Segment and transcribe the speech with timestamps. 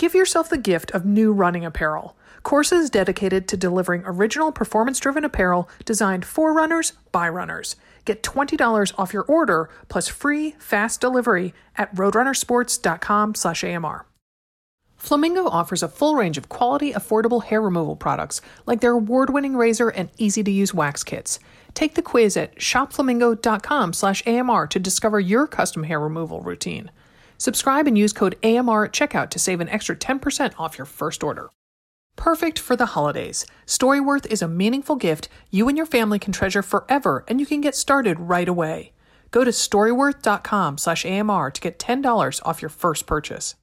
[0.00, 2.16] Give yourself the gift of new running apparel.
[2.42, 7.76] Corsa's dedicated to delivering original performance driven apparel designed for runners by runners.
[8.06, 14.06] Get $20 off your order plus free fast delivery at roadrunnersports.com/amr.
[14.96, 19.90] Flamingo offers a full range of quality, affordable hair removal products like their award-winning razor
[19.90, 21.38] and easy-to-use wax kits.
[21.74, 26.90] Take the quiz at shopflamingo.com/amr to discover your custom hair removal routine.
[27.40, 31.24] Subscribe and use code AMR at checkout to save an extra 10% off your first
[31.24, 31.48] order.
[32.14, 33.46] Perfect for the holidays.
[33.66, 37.62] Storyworth is a meaningful gift you and your family can treasure forever, and you can
[37.62, 38.92] get started right away.
[39.30, 43.54] Go to storyworth.com/amr to get $10 off your first purchase.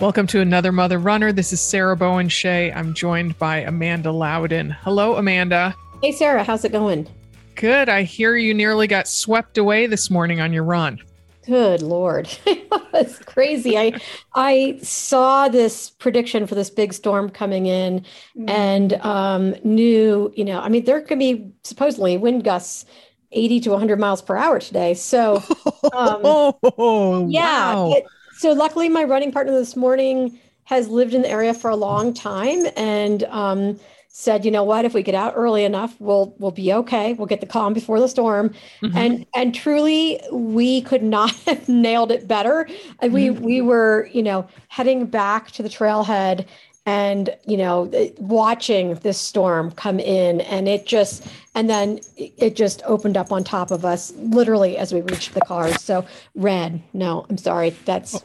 [0.00, 1.30] Welcome to another Mother Runner.
[1.30, 2.72] This is Sarah Bowen Shea.
[2.72, 4.70] I'm joined by Amanda Loudin.
[4.70, 5.74] Hello, Amanda.
[6.02, 7.06] Hey, Sarah, how's it going?
[7.54, 7.90] Good.
[7.90, 11.00] I hear you nearly got swept away this morning on your run.
[11.44, 13.76] Good lord, it's crazy.
[13.76, 14.00] I
[14.34, 18.06] I saw this prediction for this big storm coming in,
[18.38, 18.48] mm.
[18.48, 22.86] and um, knew you know I mean there could be supposedly wind gusts
[23.32, 24.94] 80 to 100 miles per hour today.
[24.94, 25.36] So
[25.92, 27.74] um, oh, yeah.
[27.74, 27.92] Wow.
[27.92, 28.06] It,
[28.40, 32.14] so luckily, my running partner this morning has lived in the area for a long
[32.14, 36.50] time and um, said, you know what, if we get out early enough, we'll we'll
[36.50, 37.12] be okay.
[37.12, 38.54] We'll get the calm before the storm.
[38.80, 38.96] Mm-hmm.
[38.96, 42.66] And and truly, we could not have nailed it better.
[43.02, 43.12] Mm-hmm.
[43.12, 46.46] We we were, you know, heading back to the trailhead
[46.86, 52.82] and you know watching this storm come in and it just and then it just
[52.84, 55.82] opened up on top of us literally as we reached the cars.
[55.82, 57.70] So red no i'm sorry.
[57.84, 58.22] That's oh,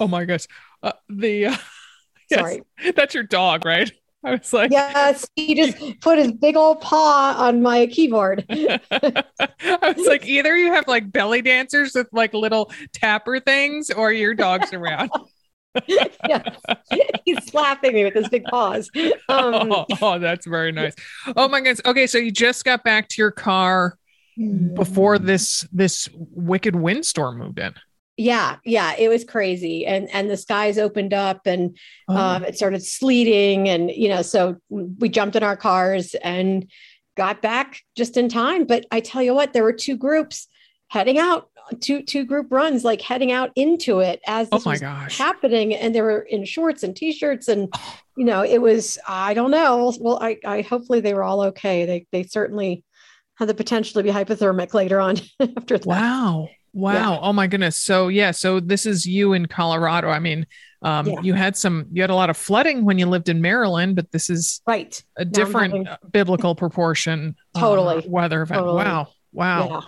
[0.00, 0.46] oh my gosh.
[0.82, 1.56] Uh, the uh,
[2.30, 2.62] yes, sorry.
[2.94, 3.92] that's your dog right?
[4.22, 8.44] I was like, yes, he just put his big old paw on my keyboard.
[8.50, 14.12] I was like, either you have like belly dancers with like little tapper things, or
[14.12, 15.10] your dog's around.
[16.28, 16.42] yeah,
[17.24, 18.90] he's slapping me with his big paws.
[18.96, 19.12] Um,
[19.72, 20.94] oh, oh, that's very nice.
[21.36, 21.80] Oh my goodness.
[21.84, 23.96] Okay, so you just got back to your car
[24.74, 25.26] before mm.
[25.26, 27.74] this this wicked windstorm moved in.
[28.16, 31.76] Yeah, yeah, it was crazy, and and the skies opened up, and
[32.08, 32.16] oh.
[32.16, 36.70] um, it started sleeting, and you know, so we jumped in our cars and
[37.16, 38.64] got back just in time.
[38.64, 40.48] But I tell you what, there were two groups
[40.88, 41.49] heading out
[41.80, 45.18] two two group runs like heading out into it as this oh my gosh.
[45.18, 47.72] happening and they were in shorts and t-shirts and
[48.16, 49.92] you know it was i don't know.
[50.00, 51.86] Well i i hopefully they were all okay.
[51.86, 52.84] They they certainly
[53.36, 55.86] had the potential to be hypothermic later on after that.
[55.86, 56.48] Wow.
[56.72, 56.92] Wow.
[56.92, 57.18] Yeah.
[57.20, 57.76] oh my goodness.
[57.76, 60.08] So yeah so this is you in colorado.
[60.08, 60.46] I mean
[60.82, 61.20] um, yeah.
[61.22, 64.10] you had some you had a lot of flooding when you lived in maryland but
[64.12, 65.04] this is right.
[65.18, 66.10] a different having...
[66.10, 67.98] biblical proportion totally.
[67.98, 68.60] uh, weather event.
[68.60, 68.84] Totally.
[68.84, 69.08] wow.
[69.32, 69.68] Wow.
[69.68, 69.80] Yeah.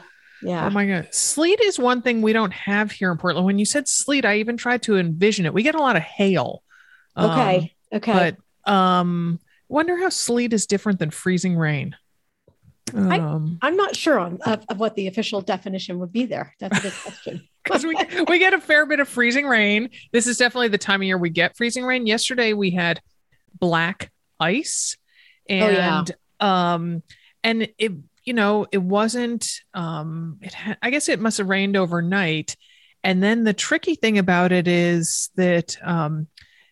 [0.42, 0.66] Yeah.
[0.66, 1.08] Oh my God.
[1.12, 3.46] Sleet is one thing we don't have here in Portland.
[3.46, 5.54] When you said sleet, I even tried to envision it.
[5.54, 6.62] We get a lot of hail.
[7.16, 7.74] Okay.
[7.92, 8.36] Um, okay.
[8.64, 9.38] But um
[9.68, 11.96] wonder how sleet is different than freezing rain.
[12.94, 16.54] Um, I, am not sure on of, of, what the official definition would be there.
[16.60, 17.48] That's a good question.
[17.64, 19.90] Because we, we get a fair bit of freezing rain.
[20.10, 22.08] This is definitely the time of year we get freezing rain.
[22.08, 23.00] Yesterday we had
[23.56, 24.10] black
[24.40, 24.96] ice
[25.48, 26.72] and oh, yeah.
[26.72, 27.04] um
[27.44, 27.92] and it
[28.24, 32.56] you know, it wasn't, um, it ha- I guess it must have rained overnight.
[33.04, 36.28] And then the tricky thing about it is that um,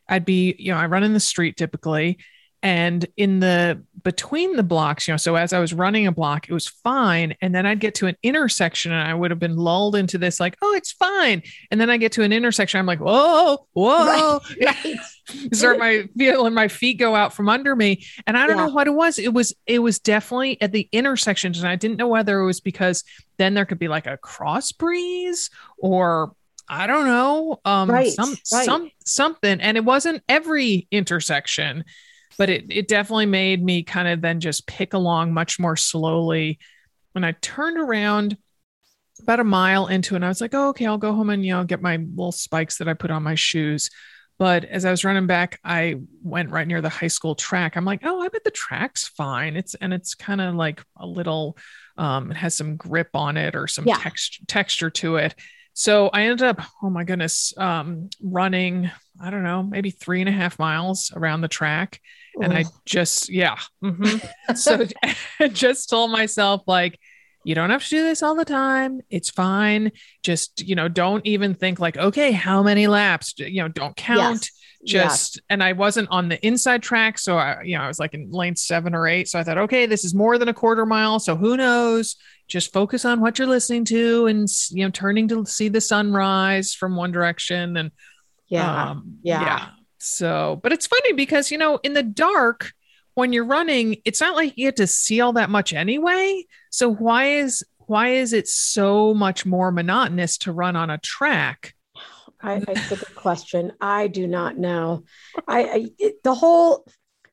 [0.09, 2.19] I'd be, you know, I run in the street typically,
[2.63, 6.49] and in the between the blocks you know so as i was running a block
[6.49, 7.35] it was fine.
[7.41, 10.41] And then i'd get to an intersection and i would have been lulled into this
[10.41, 11.43] like oh it's fine.
[11.71, 14.41] And then i get to an intersection i'm like whoa whoa.
[14.61, 15.55] Right, right.
[15.55, 18.05] start my feeling my feet go out from under me.
[18.27, 18.67] And i don't yeah.
[18.67, 19.19] know what it was.
[19.19, 22.61] It was it was definitely at the intersections and i didn't know whether it was
[22.61, 23.05] because
[23.39, 26.35] then there could be like a cross breeze or
[26.73, 31.85] I don't know, um, right, some some something, and it wasn't every intersection
[32.41, 36.59] but it, it definitely made me kind of then just pick along much more slowly.
[37.13, 38.39] When I turned around
[39.21, 41.45] about a mile into it, and I was like, oh, okay, I'll go home and,
[41.45, 43.91] you know, get my little spikes that I put on my shoes.
[44.39, 47.77] But as I was running back, I went right near the high school track.
[47.77, 49.55] I'm like, oh, I bet the track's fine.
[49.55, 51.59] It's and it's kind of like a little,
[51.99, 53.99] um, it has some grip on it or some yeah.
[53.99, 55.35] text, texture to it.
[55.75, 60.29] So I ended up, oh my goodness, um, running, I don't know, maybe three and
[60.31, 62.01] a half miles around the track
[62.41, 63.57] and I just, yeah.
[63.83, 64.55] Mm-hmm.
[64.55, 64.87] so
[65.49, 66.99] just told myself, like,
[67.45, 69.01] you don't have to do this all the time.
[69.09, 69.93] It's fine.
[70.23, 73.35] Just, you know, don't even think like, okay, how many laps?
[73.39, 74.49] You know, don't count.
[74.83, 74.93] Yes.
[74.93, 75.45] just yes.
[75.49, 78.31] and I wasn't on the inside track, so I you know I was like in
[78.31, 79.29] lane seven or eight.
[79.29, 82.17] So I thought, okay, this is more than a quarter mile, so who knows?
[82.47, 86.75] Just focus on what you're listening to, and you know, turning to see the sunrise
[86.75, 87.91] from one direction, and
[88.49, 89.43] yeah, um, yeah.
[89.43, 89.67] yeah.
[90.01, 92.73] So, but it's funny because you know, in the dark
[93.15, 96.45] when you're running, it's not like you get to see all that much anyway.
[96.71, 101.75] So why is why is it so much more monotonous to run on a track?
[102.43, 103.73] I, it's a good question.
[103.81, 105.05] I do not know.
[105.47, 106.87] I, I it, the whole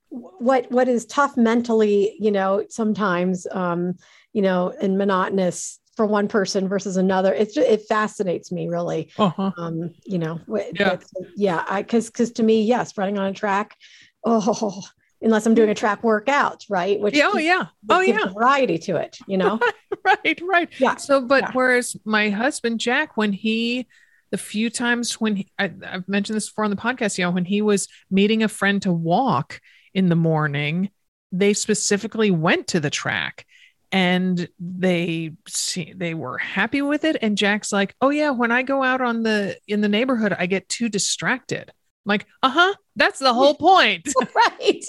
[0.09, 3.95] what what is tough mentally, you know, sometimes, um,
[4.33, 7.33] you know, and monotonous for one person versus another.
[7.33, 9.09] It it fascinates me really.
[9.17, 9.51] Uh-huh.
[9.57, 10.39] Um, you know,
[10.73, 10.97] yeah,
[11.35, 11.65] yeah.
[11.67, 13.75] I because because to me, yes, running on a track.
[14.23, 14.81] Oh,
[15.21, 16.99] unless I'm doing a track workout, right?
[16.99, 19.59] Which oh yeah, oh yeah, variety to it, you know.
[20.05, 20.69] right, right.
[20.77, 20.95] Yeah.
[20.95, 21.51] So, but yeah.
[21.53, 23.87] whereas my husband Jack, when he
[24.29, 27.31] the few times when he, I, I've mentioned this before on the podcast, you know,
[27.31, 29.61] when he was meeting a friend to walk
[29.93, 30.91] in the morning,
[31.31, 33.45] they specifically went to the track
[33.91, 38.61] and they see they were happy with it and jack's like oh yeah when i
[38.61, 41.71] go out on the in the neighborhood i get too distracted
[42.07, 44.07] I'm like, uh huh, that's the whole point.
[44.35, 44.85] right.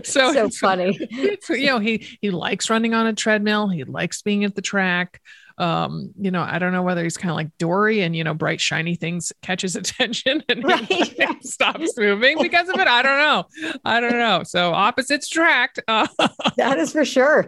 [0.06, 0.98] so so funny.
[1.50, 3.68] you know, he he likes running on a treadmill.
[3.68, 5.20] He likes being at the track
[5.58, 8.34] um, you know, I don't know whether he's kind of like Dory and, you know,
[8.34, 11.14] bright, shiny things catches attention and right.
[11.42, 12.86] stops moving because of it.
[12.86, 13.78] I don't know.
[13.84, 14.42] I don't know.
[14.44, 15.80] So opposites attract.
[15.88, 16.06] Uh,
[16.56, 17.46] that is for sure.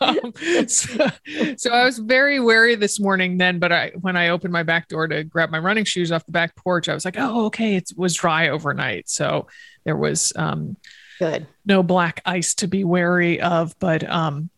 [0.00, 0.32] um,
[0.66, 1.08] so,
[1.56, 4.88] so, I was very wary this morning then, but I, when I opened my back
[4.88, 7.76] door to grab my running shoes off the back porch, I was like, oh, okay.
[7.76, 9.08] It was dry overnight.
[9.08, 9.46] So
[9.84, 10.76] there was, um,
[11.18, 11.46] good.
[11.64, 14.50] No black ice to be wary of, but, um,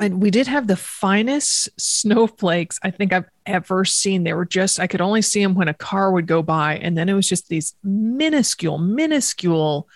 [0.00, 4.24] and we did have the finest snowflakes I think I've ever seen.
[4.24, 6.76] They were just, I could only see them when a car would go by.
[6.76, 9.88] And then it was just these minuscule, minuscule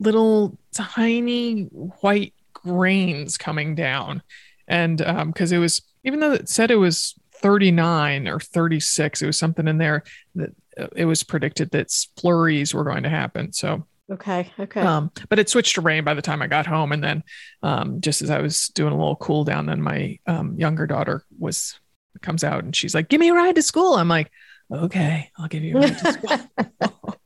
[0.00, 1.64] little tiny
[2.00, 4.22] white grains coming down.
[4.66, 9.26] And because um, it was, even though it said it was 39 or 36, it
[9.26, 10.04] was something in there
[10.34, 13.52] that uh, it was predicted that flurries were going to happen.
[13.52, 14.50] So Okay.
[14.58, 14.80] Okay.
[14.80, 16.92] Um, but it switched to rain by the time I got home.
[16.92, 17.22] And then
[17.62, 21.24] um, just as I was doing a little cool down, then my um, younger daughter
[21.38, 21.78] was
[22.22, 23.94] comes out and she's like, give me a ride to school.
[23.94, 24.30] I'm like,
[24.70, 26.38] okay, I'll give you a ride to school.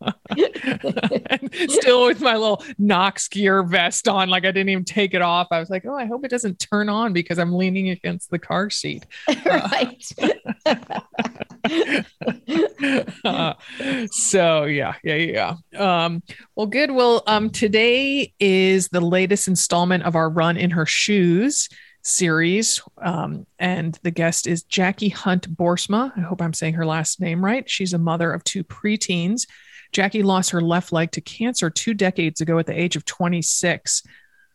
[1.69, 5.49] still with my little Noxgear vest on, like I didn't even take it off.
[5.51, 8.39] I was like, oh, I hope it doesn't turn on because I'm leaning against the
[8.39, 9.05] car seat.
[9.45, 10.05] right.
[13.25, 13.55] uh,
[14.11, 15.55] so yeah, yeah, yeah.
[15.77, 16.23] Um,
[16.57, 16.91] well, good.
[16.91, 21.69] Well, um, today is the latest installment of our Run in Her Shoes
[22.03, 22.83] series.
[22.99, 26.13] Um, and the guest is Jackie Hunt Broersma.
[26.17, 27.69] I hope I'm saying her last name right.
[27.69, 29.47] She's a mother of two preteens.
[29.93, 34.03] Jackie lost her left leg to cancer two decades ago at the age of 26.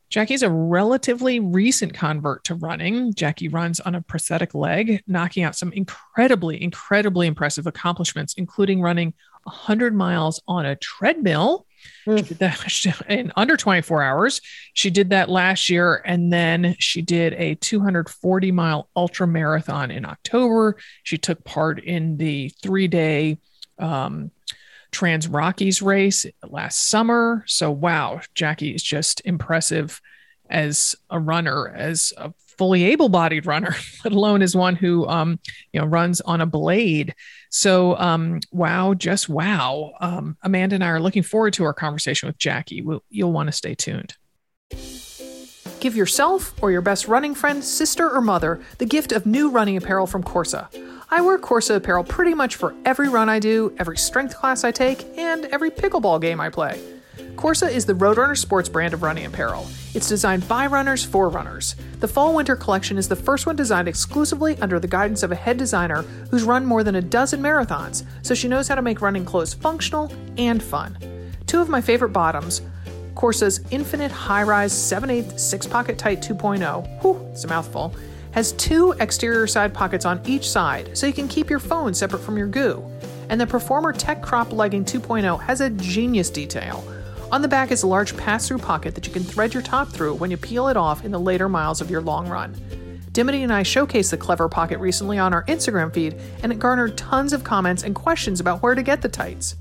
[0.09, 3.13] Jackie's a relatively recent convert to running.
[3.13, 9.13] Jackie runs on a prosthetic leg, knocking out some incredibly, incredibly impressive accomplishments, including running
[9.43, 11.66] 100 miles on a treadmill.
[12.07, 12.17] Mm.
[12.17, 14.41] She did that in under 24 hours.
[14.73, 16.01] She did that last year.
[16.05, 20.77] And then she did a 240 mile ultra marathon in October.
[21.03, 23.39] She took part in the three day
[23.79, 24.31] um,
[24.91, 27.43] Trans Rockies race last summer.
[27.47, 30.01] So, wow, Jackie is just impressive
[30.49, 35.39] as a runner, as a fully able-bodied runner, let alone as one who, um,
[35.71, 37.13] you know, runs on a blade.
[37.49, 39.93] So, um, wow, just wow.
[39.99, 42.81] Um, Amanda and I are looking forward to our conversation with Jackie.
[42.81, 44.15] We'll, you'll want to stay tuned.
[45.79, 49.77] Give yourself or your best running friend, sister, or mother the gift of new running
[49.77, 50.67] apparel from Corsa.
[51.09, 54.71] I wear Corsa apparel pretty much for every run I do, every strength class I
[54.71, 56.81] take, and every pickleball game I play.
[57.37, 59.67] Corsa is the Roadrunner sports brand of running apparel.
[59.93, 61.75] It's designed by runners for runners.
[61.99, 65.35] The fall winter collection is the first one designed exclusively under the guidance of a
[65.35, 66.01] head designer
[66.31, 69.53] who's run more than a dozen marathons, so she knows how to make running clothes
[69.53, 70.97] functional and fun.
[71.45, 72.63] Two of my favorite bottoms
[73.13, 77.95] Corsa's Infinite High Rise 7 8 6 Pocket Tight 2.0, whew, it's a mouthful,
[78.31, 82.23] has two exterior side pockets on each side so you can keep your phone separate
[82.23, 82.83] from your goo.
[83.29, 86.83] And the Performer Tech Crop Legging 2.0 has a genius detail.
[87.29, 89.89] On the back is a large pass through pocket that you can thread your top
[89.89, 92.55] through when you peel it off in the later miles of your long run.
[93.11, 96.97] Dimity and I showcased the clever pocket recently on our Instagram feed, and it garnered
[96.97, 99.57] tons of comments and questions about where to get the tights.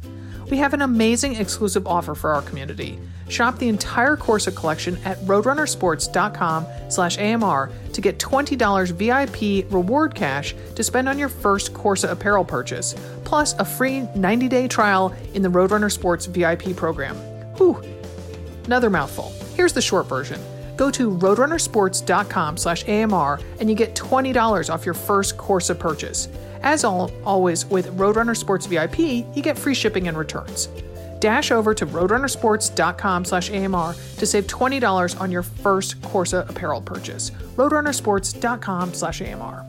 [0.48, 3.00] we have an amazing exclusive offer for our community.
[3.28, 10.54] Shop the entire Corsa collection at roadrunnersports.com slash AMR to get $20 VIP reward cash
[10.76, 12.94] to spend on your first Corsa apparel purchase,
[13.24, 17.35] plus a free 90-day trial in the Roadrunner Sports VIP program.
[17.56, 17.82] Whew,
[18.64, 19.32] another mouthful.
[19.54, 20.40] Here's the short version.
[20.76, 26.28] Go to roadrunnersports.com slash AMR and you get $20 off your first Corsa purchase.
[26.62, 30.68] As all, always with Roadrunner Sports VIP, you get free shipping and returns.
[31.20, 37.30] Dash over to roadrunnersports.com slash AMR to save $20 on your first Corsa apparel purchase.
[37.56, 39.64] roadrunnersports.com slash AMR.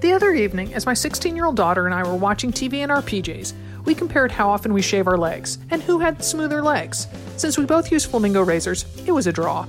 [0.00, 2.90] The other evening, as my 16 year old daughter and I were watching TV in
[2.90, 3.52] our PJs,
[3.84, 7.06] we compared how often we shave our legs and who had smoother legs.
[7.36, 9.66] Since we both use Flamingo razors, it was a draw.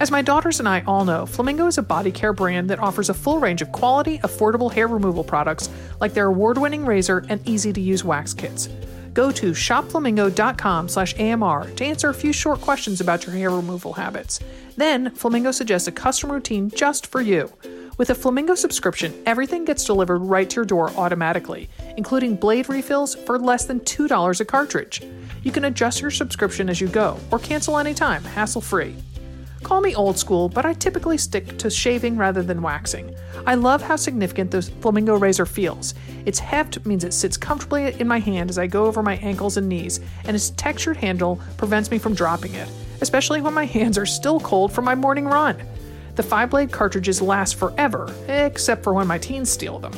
[0.00, 3.10] As my daughters and I all know, Flamingo is a body care brand that offers
[3.10, 5.70] a full range of quality, affordable hair removal products
[6.00, 8.68] like their award-winning razor and easy-to-use wax kits.
[9.12, 14.40] Go to shopflamingo.com/amr to answer a few short questions about your hair removal habits.
[14.76, 17.52] Then, Flamingo suggests a custom routine just for you.
[17.96, 23.14] With a Flamingo subscription, everything gets delivered right to your door automatically, including blade refills
[23.14, 25.00] for less than $2 a cartridge.
[25.44, 28.96] You can adjust your subscription as you go or cancel anytime, hassle-free.
[29.62, 33.14] Call me old school, but I typically stick to shaving rather than waxing.
[33.46, 35.94] I love how significant the Flamingo razor feels.
[36.26, 39.56] Its heft means it sits comfortably in my hand as I go over my ankles
[39.56, 42.68] and knees, and its textured handle prevents me from dropping it,
[43.02, 45.56] especially when my hands are still cold from my morning run.
[46.14, 49.92] The five blade cartridges last forever, except for when my teens steal them.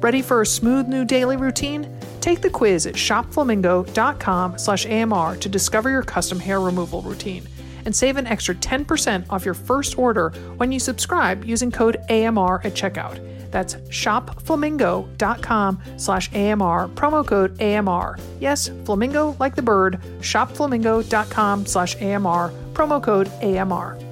[0.00, 1.92] Ready for a smooth new daily routine?
[2.20, 7.46] Take the quiz at shopflamingo.com/amr to discover your custom hair removal routine
[7.86, 12.60] and save an extra 10% off your first order when you subscribe using code AMR
[12.64, 13.20] at checkout.
[13.50, 18.18] That's shopflamingo.com slash AMR, promo code AMR.
[18.40, 24.05] Yes, flamingo like the bird, shopflamingo.com slash AMR, promo code AMR.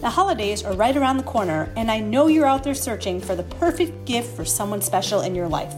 [0.00, 3.36] The holidays are right around the corner, and I know you're out there searching for
[3.36, 5.74] the perfect gift for someone special in your life.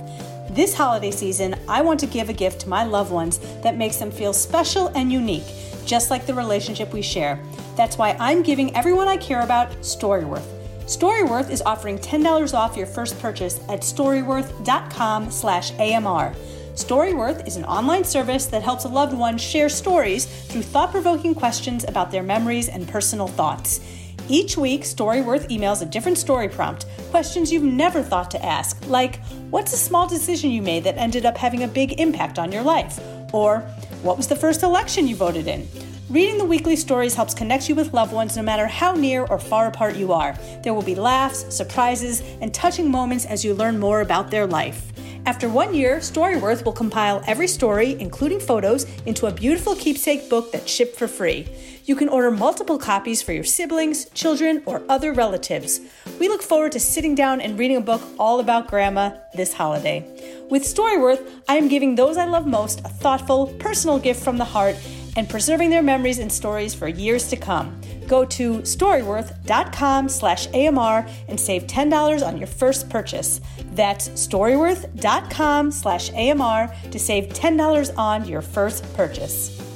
[0.50, 3.97] This holiday season, I want to give a gift to my loved ones that makes
[3.97, 5.43] them feel special and unique
[5.85, 7.41] just like the relationship we share.
[7.76, 10.47] That's why I'm giving everyone I care about Storyworth.
[10.85, 16.35] Storyworth is offering $10 off your first purchase at storyworth.com/amr.
[16.75, 21.85] Storyworth is an online service that helps a loved one share stories through thought-provoking questions
[21.88, 23.81] about their memories and personal thoughts.
[24.29, 29.21] Each week, Storyworth emails a different story prompt, questions you've never thought to ask, like,
[29.50, 32.62] What's a small decision you made that ended up having a big impact on your
[32.62, 33.00] life?
[33.33, 33.61] Or,
[34.02, 35.69] What was the first election you voted in?
[36.09, 39.38] Reading the weekly stories helps connect you with loved ones no matter how near or
[39.38, 40.37] far apart you are.
[40.62, 44.93] There will be laughs, surprises, and touching moments as you learn more about their life.
[45.25, 50.50] After one year, Storyworth will compile every story, including photos, into a beautiful keepsake book
[50.50, 51.47] that's shipped for free.
[51.85, 55.81] You can order multiple copies for your siblings, children, or other relatives.
[56.21, 60.07] We look forward to sitting down and reading a book all about Grandma this holiday.
[60.49, 64.45] With Storyworth, I am giving those I love most a thoughtful, personal gift from the
[64.45, 64.77] heart
[65.17, 67.81] and preserving their memories and stories for years to come.
[68.07, 73.41] Go to storyworth.com slash AMR and save $10 on your first purchase.
[73.73, 79.72] That's storyworth.com slash AMR to save $10 on your first purchase.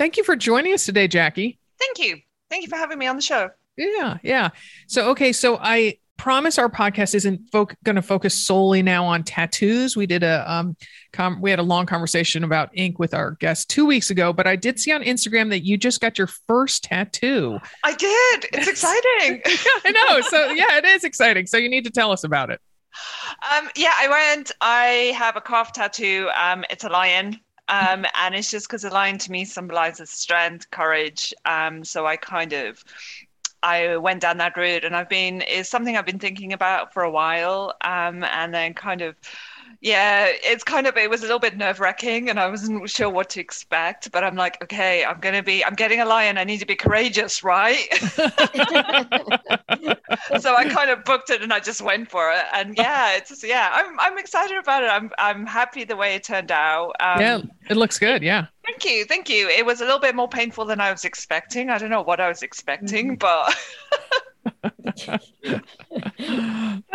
[0.00, 1.58] Thank you for joining us today, Jackie.
[1.78, 2.16] Thank you.
[2.48, 3.50] Thank you for having me on the show.
[3.76, 4.48] Yeah, yeah.
[4.86, 9.24] So, okay, so I promise our podcast isn't fo- going to focus solely now on
[9.24, 9.98] tattoos.
[9.98, 10.74] We did a um,
[11.12, 14.46] com- we had a long conversation about ink with our guest two weeks ago, but
[14.46, 17.58] I did see on Instagram that you just got your first tattoo.
[17.84, 18.46] I did.
[18.54, 19.42] It's exciting.
[19.84, 20.22] I know.
[20.22, 21.46] So yeah, it is exciting.
[21.46, 22.62] So you need to tell us about it.
[23.54, 24.50] Um, yeah, I went.
[24.62, 26.30] I have a calf tattoo.
[26.34, 27.38] Um, it's a lion.
[27.70, 31.32] Um, and it's just because a lion to me symbolizes strength, courage.
[31.44, 32.84] Um, so I kind of
[33.62, 37.02] I went down that route, and I've been is something I've been thinking about for
[37.02, 39.16] a while, um, and then kind of
[39.82, 43.08] yeah, it's kind of it was a little bit nerve wracking, and I wasn't sure
[43.08, 44.12] what to expect.
[44.12, 46.36] But I'm like, okay, I'm gonna be, I'm getting a lion.
[46.36, 47.88] I need to be courageous, right?
[50.38, 52.44] so I kind of booked it, and I just went for it.
[52.52, 54.90] And yeah, it's yeah, I'm I'm excited about it.
[54.90, 56.92] I'm I'm happy the way it turned out.
[57.00, 58.22] Um, yeah, it looks good.
[58.22, 58.48] Yeah.
[58.66, 59.48] Thank you, thank you.
[59.48, 61.70] It was a little bit more painful than I was expecting.
[61.70, 63.16] I don't know what I was expecting, mm-hmm.
[63.16, 63.56] but.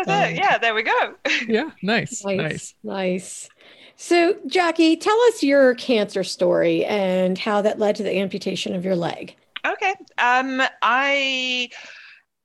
[0.08, 1.16] yeah, there we go.
[1.48, 3.50] Yeah, nice, nice, nice, nice.
[3.98, 8.84] So, Jackie, tell us your cancer story and how that led to the amputation of
[8.84, 9.36] your leg.
[9.66, 9.94] Okay.
[10.18, 11.70] Um, I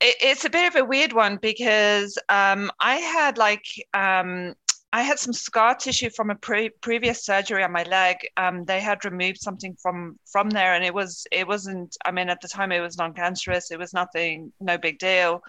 [0.00, 3.64] it, it's a bit of a weird one because um, I had like
[3.94, 4.54] um,
[4.92, 8.16] I had some scar tissue from a pre- previous surgery on my leg.
[8.36, 11.96] Um, they had removed something from from there, and it was it wasn't.
[12.04, 13.70] I mean, at the time, it was non-cancerous.
[13.70, 15.42] It was nothing, no big deal.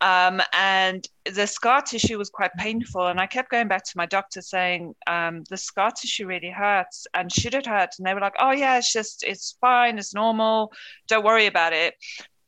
[0.00, 3.06] Um, and the scar tissue was quite painful.
[3.06, 7.06] And I kept going back to my doctor saying, um, the scar tissue really hurts.
[7.14, 7.90] And should it hurt?
[7.98, 9.98] And they were like, oh, yeah, it's just, it's fine.
[9.98, 10.72] It's normal.
[11.08, 11.94] Don't worry about it.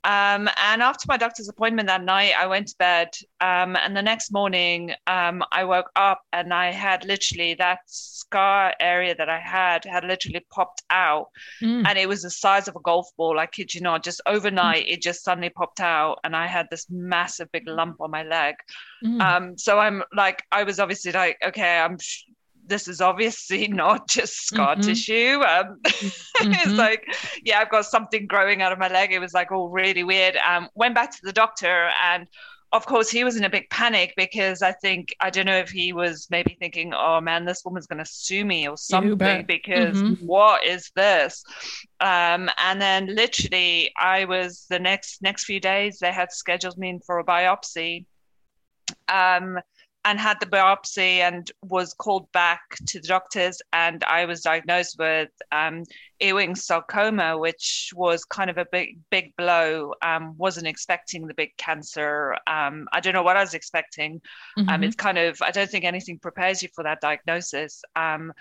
[0.06, 3.08] Um, and after my doctor's appointment that night, I went to bed.
[3.40, 8.72] Um, and the next morning, um, I woke up and I had literally that scar
[8.78, 11.30] area that I had had literally popped out.
[11.60, 11.84] Mm.
[11.88, 13.40] And it was the size of a golf ball.
[13.40, 14.92] I kid you not, just overnight, mm.
[14.92, 16.20] it just suddenly popped out.
[16.22, 18.54] And I had this massive big lump on my leg.
[19.04, 19.20] Mm.
[19.20, 21.98] Um, so I'm like, I was obviously like, okay, I'm
[22.66, 24.82] this is obviously not just scar mm-hmm.
[24.82, 25.40] tissue.
[25.40, 26.52] Um, mm-hmm.
[26.52, 27.04] it's like,
[27.44, 29.12] yeah, I've got something growing out of my leg.
[29.12, 30.36] It was like all really weird.
[30.36, 32.26] Um, went back to the doctor and
[32.72, 35.70] of course he was in a big panic because I think I don't know if
[35.70, 39.96] he was maybe thinking, oh man, this woman's going to sue me or something because
[39.96, 40.26] mm-hmm.
[40.26, 41.44] what is this?
[42.00, 46.90] Um, and then literally, I was the next next few days they had scheduled me
[46.90, 48.04] in for a biopsy.
[49.08, 49.58] Um,
[50.06, 54.96] and had the biopsy and was called back to the doctors and i was diagnosed
[54.98, 55.82] with um,
[56.20, 59.92] ewing sarcoma which was kind of a big big blow.
[60.02, 62.36] Um, wasn't expecting the big cancer.
[62.46, 64.20] Um, i don't know what i was expecting.
[64.56, 64.84] Um, mm-hmm.
[64.84, 67.82] it's kind of i don't think anything prepares you for that diagnosis.
[67.96, 68.32] Um,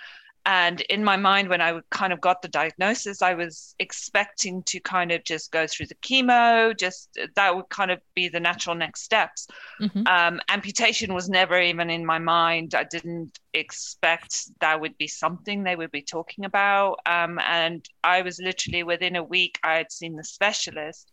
[0.45, 4.79] and in my mind, when I kind of got the diagnosis, I was expecting to
[4.79, 8.75] kind of just go through the chemo, just that would kind of be the natural
[8.75, 9.47] next steps.
[9.81, 10.05] Mm-hmm.
[10.05, 12.75] Um, amputation was never even in my mind.
[12.75, 16.99] I didn't expect that would be something they would be talking about.
[17.05, 21.11] Um, and I was literally within a week, I had seen the specialist.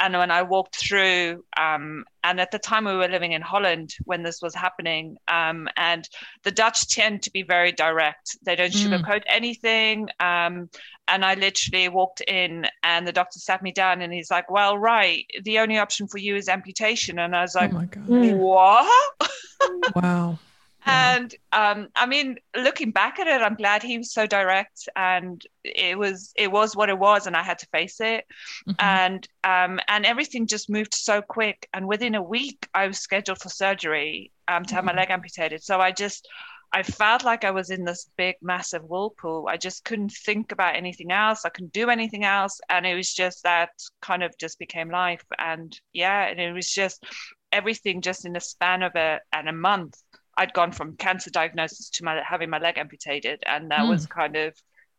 [0.00, 3.94] And when I walked through, um, and at the time we were living in Holland
[4.04, 6.08] when this was happening, um, and
[6.42, 8.36] the Dutch tend to be very direct.
[8.42, 8.88] They don't mm.
[8.88, 9.22] sugarcoat mm.
[9.28, 10.08] anything.
[10.18, 10.70] Um,
[11.08, 14.78] and I literally walked in, and the doctor sat me down, and he's like, "Well,
[14.78, 19.30] right, the only option for you is amputation." And I was like, oh "What?"
[19.96, 20.38] wow.
[20.84, 25.40] And um, I mean, looking back at it, I'm glad he was so direct, and
[25.64, 28.24] it was it was what it was, and I had to face it,
[28.68, 28.72] mm-hmm.
[28.78, 31.68] and um, and everything just moved so quick.
[31.72, 34.96] And within a week, I was scheduled for surgery um, to have mm-hmm.
[34.96, 35.62] my leg amputated.
[35.62, 36.28] So I just
[36.72, 39.46] I felt like I was in this big, massive whirlpool.
[39.48, 41.44] I just couldn't think about anything else.
[41.44, 45.24] I couldn't do anything else, and it was just that kind of just became life.
[45.38, 47.04] And yeah, and it was just
[47.52, 50.02] everything just in the span of a and a month
[50.36, 53.90] I'd gone from cancer diagnosis to my having my leg amputated, and that mm.
[53.90, 54.54] was kind of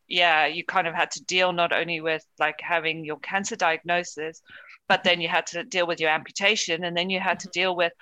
[0.08, 4.42] yeah, you kind of had to deal not only with like having your cancer diagnosis,
[4.88, 7.62] but then you had to deal with your amputation, and then you had to mm-hmm.
[7.62, 7.94] deal with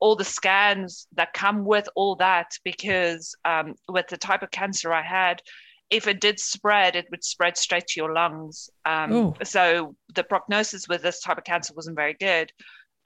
[0.00, 4.92] all the scans that come with all that because um, with the type of cancer
[4.92, 5.42] I had,
[5.90, 8.70] if it did spread, it would spread straight to your lungs.
[8.86, 12.50] Um, so the prognosis with this type of cancer wasn't very good.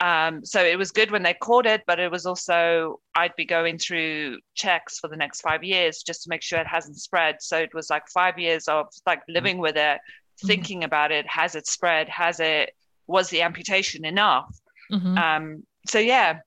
[0.00, 3.44] Um, so it was good when they caught it, but it was also I'd be
[3.44, 7.36] going through checks for the next five years just to make sure it hasn't spread.
[7.40, 10.46] So it was like five years of like living with it, mm-hmm.
[10.46, 11.26] thinking about it.
[11.28, 12.08] Has it spread?
[12.08, 12.74] Has it?
[13.06, 14.58] Was the amputation enough?
[14.90, 15.16] Mm-hmm.
[15.16, 16.40] Um, so yeah,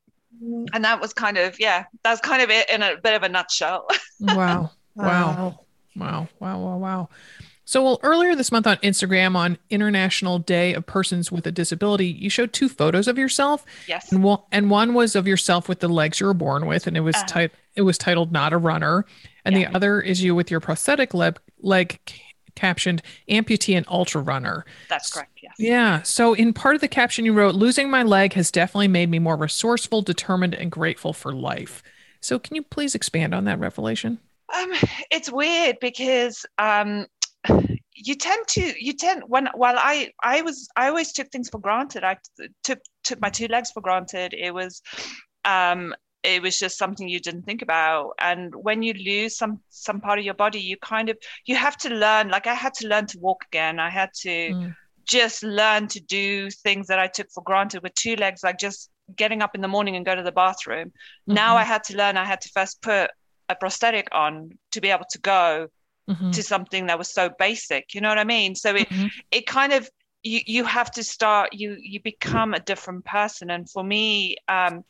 [0.73, 3.29] and that was kind of yeah, that's kind of it in a bit of a
[3.29, 3.88] nutshell.
[4.19, 4.71] wow.
[4.95, 5.60] Wow.
[5.95, 6.27] Wow.
[6.39, 6.57] Wow.
[6.57, 6.77] Wow.
[6.77, 7.10] Wow.
[7.67, 12.08] So, well, earlier this month on Instagram, on International Day of Persons with a Disability,
[12.08, 13.65] you showed two photos of yourself.
[13.89, 14.10] Yes.
[14.10, 16.95] And one, and one was of yourself with the legs you were born with, and
[16.95, 19.06] it was tit- it was titled "Not a Runner,"
[19.43, 19.67] and yeah.
[19.67, 21.99] the other is you with your prosthetic leg leg
[22.56, 25.38] captioned "Amputee and Ultra Runner." That's correct.
[25.43, 25.56] Yes.
[25.60, 26.03] Yeah.
[26.03, 29.19] So, in part of the caption, you wrote, "Losing my leg has definitely made me
[29.19, 31.84] more resourceful, determined, and grateful for life."
[32.21, 34.19] So, can you please expand on that revelation?
[34.56, 34.71] Um,
[35.12, 37.08] it's weird because um,
[37.95, 41.60] you tend to you tend when while I I was I always took things for
[41.60, 42.04] granted.
[42.04, 42.17] I
[42.63, 44.34] took took my two legs for granted.
[44.34, 44.82] It was
[45.45, 50.02] um it was just something you didn't think about and when you lose some some
[50.02, 52.88] part of your body you kind of you have to learn like i had to
[52.88, 54.76] learn to walk again i had to mm.
[55.06, 58.89] just learn to do things that i took for granted with two legs like just
[59.15, 61.34] getting up in the morning and go to the bathroom mm-hmm.
[61.34, 63.10] now i had to learn i had to first put
[63.50, 65.67] a prosthetic on to be able to go
[66.10, 66.32] mm-hmm.
[66.32, 69.08] to something that was so basic you know what i mean so it mm-hmm.
[69.32, 69.89] it kind of
[70.24, 74.84] you you have to start you you become a different person and for me um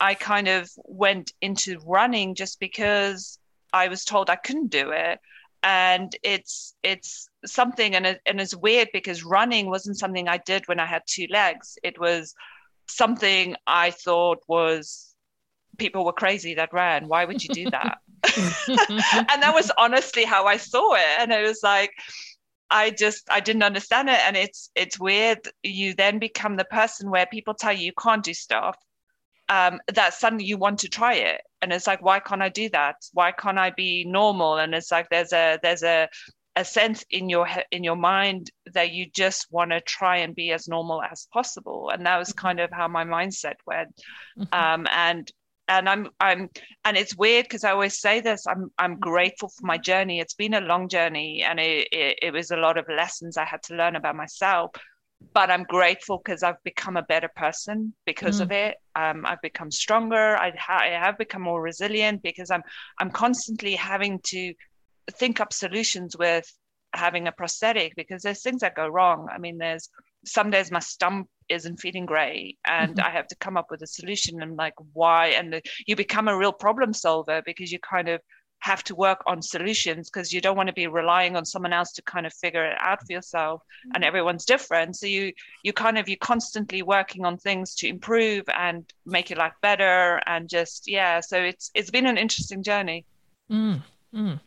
[0.00, 3.38] i kind of went into running just because
[3.72, 5.18] i was told i couldn't do it
[5.62, 10.66] and it's it's something and, it, and it's weird because running wasn't something i did
[10.68, 12.34] when i had two legs it was
[12.88, 15.08] something i thought was
[15.78, 17.08] people were crazy that ran.
[17.08, 17.98] Why would you do that?
[18.68, 21.18] and that was honestly how I saw it.
[21.18, 21.92] And it was like,
[22.70, 24.20] I just I didn't understand it.
[24.26, 25.38] And it's it's weird.
[25.62, 28.76] You then become the person where people tell you you can't do stuff.
[29.48, 31.40] Um, that suddenly you want to try it.
[31.62, 32.96] And it's like, why can't I do that?
[33.14, 34.58] Why can't I be normal?
[34.58, 36.08] And it's like there's a there's a
[36.58, 40.50] a sense in your in your mind that you just want to try and be
[40.50, 42.46] as normal as possible and that was mm-hmm.
[42.46, 43.94] kind of how my mindset went
[44.36, 44.52] mm-hmm.
[44.52, 45.30] um, and
[45.68, 46.48] and I'm I'm
[46.84, 50.34] and it's weird because I always say this I'm I'm grateful for my journey it's
[50.34, 53.62] been a long journey and it, it, it was a lot of lessons I had
[53.64, 54.70] to learn about myself
[55.34, 58.42] but I'm grateful because I've become a better person because mm.
[58.42, 58.76] of it.
[58.94, 60.36] Um, I've become stronger.
[60.36, 62.62] I, ha- I, have become more resilient because I'm
[62.98, 64.54] I'm constantly having to
[65.12, 66.50] think up solutions with
[66.94, 69.28] having a prosthetic because there's things that go wrong.
[69.32, 69.88] I mean, there's
[70.24, 73.06] some days my stump isn't feeling great and mm-hmm.
[73.06, 76.28] I have to come up with a solution and like why and the, you become
[76.28, 78.20] a real problem solver because you kind of
[78.60, 81.92] have to work on solutions because you don't want to be relying on someone else
[81.92, 83.92] to kind of figure it out for yourself mm-hmm.
[83.94, 88.44] and everyone's different so you you kind of you're constantly working on things to improve
[88.48, 93.04] and make your life better and just yeah so it's it's been an interesting journey
[93.50, 93.80] mm,
[94.14, 94.40] mm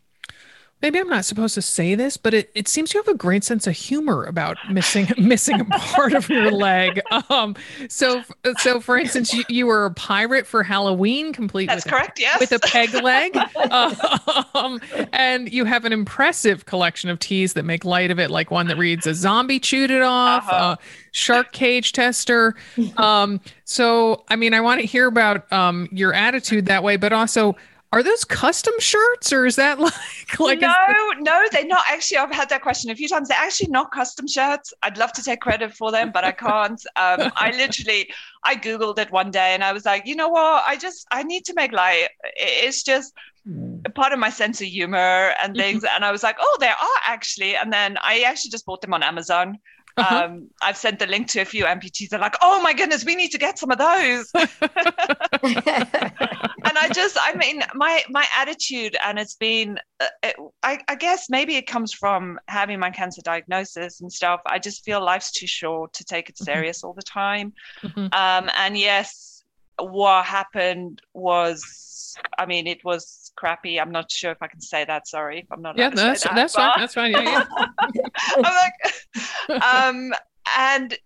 [0.82, 3.44] maybe I'm not supposed to say this, but it, it seems you have a great
[3.44, 7.00] sense of humor about missing missing a part of your leg.
[7.28, 7.54] Um,
[7.88, 8.22] so
[8.58, 11.66] so for instance, you, you were a pirate for Halloween, complete.
[11.66, 12.18] That's with correct.
[12.18, 13.36] A, yes, with a peg leg,
[14.54, 14.80] um,
[15.12, 18.66] and you have an impressive collection of teas that make light of it, like one
[18.66, 20.56] that reads "A zombie chewed it off." Uh-huh.
[20.56, 20.76] Uh,
[21.12, 22.54] shark cage tester.
[22.96, 27.12] Um, so, I mean, I want to hear about um, your attitude that way, but
[27.12, 27.54] also
[27.92, 29.78] are those custom shirts or is that
[30.38, 30.74] like like no
[31.18, 31.84] no they're not.
[31.88, 33.28] Actually i've had that question a few times.
[33.28, 34.72] They're actually not custom shirts.
[34.82, 36.82] I'd love to take credit for them but i can't.
[36.96, 38.10] Um, i literally
[38.44, 40.64] i googled it one day and i was like you know what?
[40.66, 42.08] I just i need to make light.
[42.36, 43.12] It's just
[43.94, 45.84] part of my sense of humor and things.
[45.84, 45.94] Mm-hmm.
[45.96, 47.56] and i was like oh there are actually.
[47.56, 49.58] And then i actually just bought them on amazon
[49.96, 50.24] uh-huh.
[50.24, 52.08] Um, I've sent the link to a few amputees.
[52.08, 54.46] They're like, "Oh my goodness, we need to get some of those." and
[56.78, 61.28] I just, I mean, my my attitude, and it's been, uh, it, I, I guess
[61.28, 64.40] maybe it comes from having my cancer diagnosis and stuff.
[64.46, 66.44] I just feel life's too short to take it mm-hmm.
[66.44, 66.86] serious mm-hmm.
[66.86, 67.52] all the time.
[67.82, 68.06] Mm-hmm.
[68.12, 69.44] Um, and yes,
[69.78, 73.80] what happened was, I mean, it was crappy.
[73.80, 75.06] I'm not sure if I can say that.
[75.06, 75.76] Sorry if I'm not.
[75.78, 76.72] Yeah, that's that, that's fine.
[76.78, 77.12] That's fine.
[77.12, 77.44] Yeah,
[77.94, 78.04] yeah.
[78.36, 80.12] I'm like, um,
[80.56, 81.00] and it,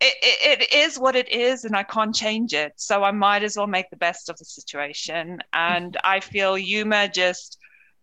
[0.00, 2.72] it is what it is, and I can't change it.
[2.76, 5.38] So I might as well make the best of the situation.
[5.52, 7.58] And I feel humor just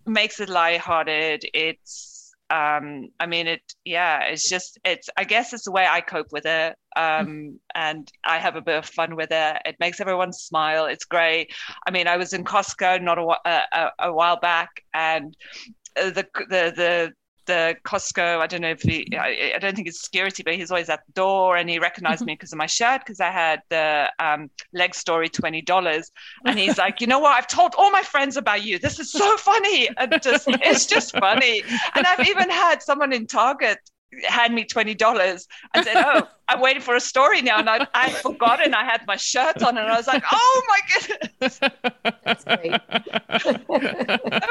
[0.05, 1.45] makes it lighthearted.
[1.53, 2.12] It's
[2.49, 6.31] um, I mean, it, yeah, it's just, it's, I guess it's the way I cope
[6.31, 6.75] with it.
[6.95, 9.57] Um, and I have a bit of fun with it.
[9.65, 10.85] It makes everyone smile.
[10.85, 11.51] It's great.
[11.87, 15.35] I mean, I was in Costco not a, a, a while back and
[15.95, 17.13] the, the, the,
[17.45, 18.39] the Costco.
[18.39, 21.05] I don't know if he, I, I, don't think it's security, but he's always at
[21.05, 22.27] the door and he recognized mm-hmm.
[22.27, 26.03] me because of my shirt because I had the um, leg story $20.
[26.45, 27.37] And he's like, you know what?
[27.37, 28.79] I've told all my friends about you.
[28.79, 29.89] This is so funny.
[29.97, 31.63] And just, it's just funny.
[31.95, 33.79] And I've even had someone in Target
[34.27, 35.47] hand me twenty dollars.
[35.73, 38.83] I said, "Oh, I'm waiting for a story now," and I I had forgotten I
[38.83, 41.59] had my shirt on, and I was like, "Oh my goodness!"
[42.23, 42.81] That's great.
[43.41, 43.55] so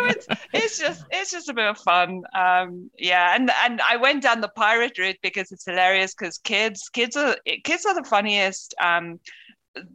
[0.08, 3.34] it's it's just it's just a bit of fun, um, yeah.
[3.34, 7.36] And and I went down the pirate route because it's hilarious because kids kids are
[7.64, 8.74] kids are the funniest.
[8.80, 9.20] Um,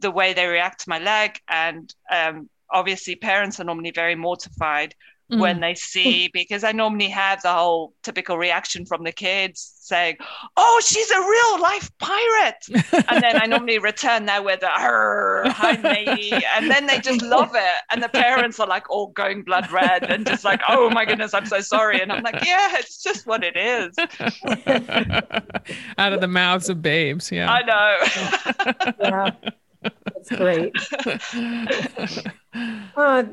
[0.00, 4.94] the way they react to my leg, and um, obviously parents are normally very mortified
[5.30, 5.38] mm.
[5.38, 10.16] when they see because I normally have the whole typical reaction from the kids saying,
[10.56, 12.66] "Oh, she's a real life pirate,"
[13.08, 17.52] and then I normally return that with a "Hi, matey," and then they just love
[17.54, 21.04] it, and the parents are like all going blood red and just like, "Oh my
[21.04, 23.96] goodness, I'm so sorry," and I'm like, "Yeah, it's just what it is."
[25.98, 27.50] Out of the mouths of babes, yeah.
[27.50, 27.96] I know.
[29.00, 29.30] yeah,
[29.82, 30.72] that's great.
[32.96, 33.24] Uh,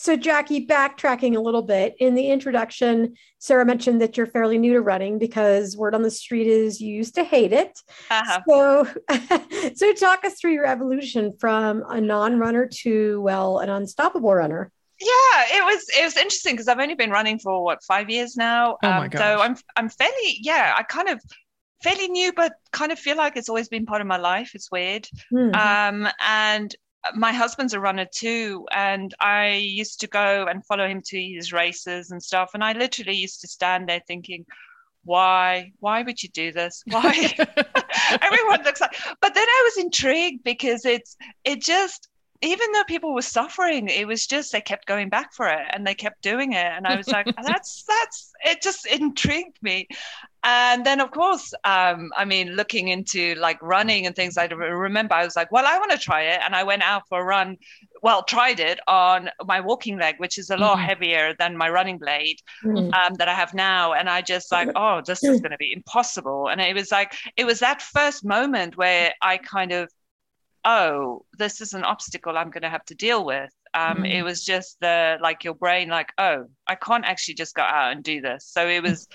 [0.00, 4.74] so, Jackie, backtracking a little bit, in the introduction, Sarah mentioned that you're fairly new
[4.74, 7.76] to running because word on the street is you used to hate it.
[8.08, 8.40] Uh-huh.
[8.48, 14.70] So, so talk us through your evolution from a non-runner to well, an unstoppable runner.
[15.00, 18.36] Yeah, it was it was interesting because I've only been running for what five years
[18.36, 18.78] now.
[18.80, 21.20] Oh my um, so I'm I'm fairly yeah I kind of
[21.82, 24.52] fairly new, but kind of feel like it's always been part of my life.
[24.54, 25.08] It's weird.
[25.32, 25.54] Mm-hmm.
[25.56, 26.72] Um, and
[27.14, 31.52] my husband's a runner too and i used to go and follow him to his
[31.52, 34.44] races and stuff and i literally used to stand there thinking
[35.04, 37.10] why why would you do this why
[38.22, 42.08] everyone looks like but then i was intrigued because it's it just
[42.40, 45.86] even though people were suffering, it was just they kept going back for it and
[45.86, 46.66] they kept doing it.
[46.66, 49.88] And I was like, that's that's it just intrigued me.
[50.44, 55.14] And then of course, um, I mean, looking into like running and things, I remember
[55.14, 56.40] I was like, well, I want to try it.
[56.44, 57.56] And I went out for a run,
[58.02, 60.86] well, tried it on my walking leg, which is a lot mm-hmm.
[60.86, 62.92] heavier than my running blade mm-hmm.
[62.94, 63.94] um, that I have now.
[63.94, 66.48] And I just like, oh, this is going to be impossible.
[66.48, 69.90] And it was like, it was that first moment where I kind of
[70.64, 73.50] oh, this is an obstacle I'm going to have to deal with.
[73.74, 74.12] Um, mm.
[74.12, 77.92] It was just the like your brain, like, oh, I can't actually just go out
[77.92, 78.46] and do this.
[78.46, 79.08] So it was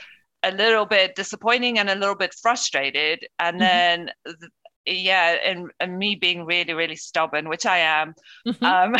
[0.44, 3.26] a little bit disappointing and a little bit frustrated.
[3.40, 3.60] And mm-hmm.
[3.60, 4.12] then,
[4.86, 8.14] yeah, and, and me being really, really stubborn, which I am,
[8.46, 8.64] mm-hmm.
[8.64, 8.96] um,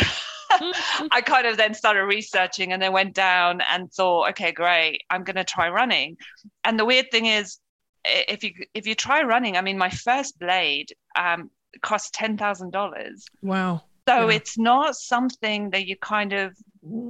[1.10, 5.24] I kind of then started researching and then went down and thought, okay, great, I'm
[5.24, 6.16] going to try running.
[6.64, 7.58] And the weird thing is,
[8.04, 11.50] if you if you try running, I mean, my first blade, um,
[11.82, 13.24] cost ten thousand dollars.
[13.42, 13.82] Wow.
[14.06, 14.36] So yeah.
[14.36, 16.54] it's not something that you kind of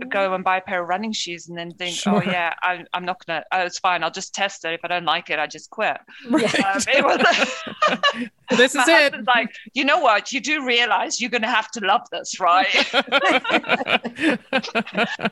[0.09, 2.23] go and buy a pair of running shoes and then think, oh, sure.
[2.25, 3.45] oh yeah, I, I'm not gonna.
[3.53, 4.05] Oh, it's fine.
[4.05, 4.75] I'll just test it.
[4.75, 5.97] If I don't like it, I just quit.
[6.29, 6.65] Right.
[6.65, 7.05] Um, it
[8.11, 8.29] was.
[8.57, 9.25] this is it.
[9.27, 10.33] Like, you know what?
[10.33, 12.73] You do realize you're gonna have to love this, right?
[12.95, 13.05] and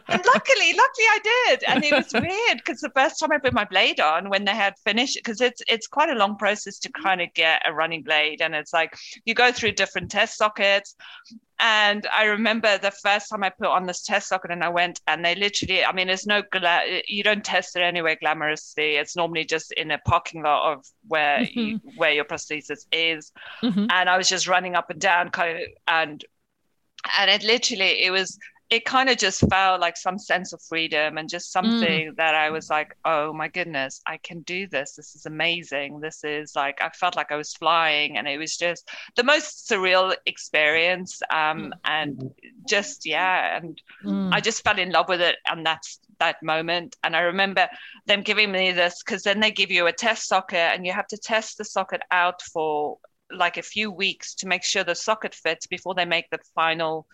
[0.08, 3.64] luckily, luckily I did, and it was weird because the first time I put my
[3.64, 7.20] blade on, when they had finished, because it's it's quite a long process to kind
[7.20, 10.96] of get a running blade, and it's like you go through different test sockets
[11.62, 15.00] and I remember the first time I put on this test socket and I went
[15.06, 19.00] and they literally, I mean, there's no, gla- you don't test it anywhere glamorously.
[19.00, 21.60] It's normally just in a parking lot of where mm-hmm.
[21.60, 23.30] you, where your prosthesis is.
[23.62, 23.86] Mm-hmm.
[23.90, 26.24] And I was just running up and down kind of, and,
[27.16, 28.36] and it literally, it was,
[28.72, 32.16] it kind of just felt like some sense of freedom and just something mm.
[32.16, 34.94] that I was like, oh my goodness, I can do this.
[34.94, 36.00] This is amazing.
[36.00, 39.68] This is like, I felt like I was flying and it was just the most
[39.68, 41.20] surreal experience.
[41.30, 41.72] Um, mm.
[41.84, 42.30] and
[42.66, 43.58] just, yeah.
[43.58, 44.32] And mm.
[44.32, 45.36] I just fell in love with it.
[45.46, 46.96] And that's that moment.
[47.04, 47.68] And I remember
[48.06, 51.08] them giving me this because then they give you a test socket and you have
[51.08, 52.96] to test the socket out for
[53.30, 57.06] like a few weeks to make sure the socket fits before they make the final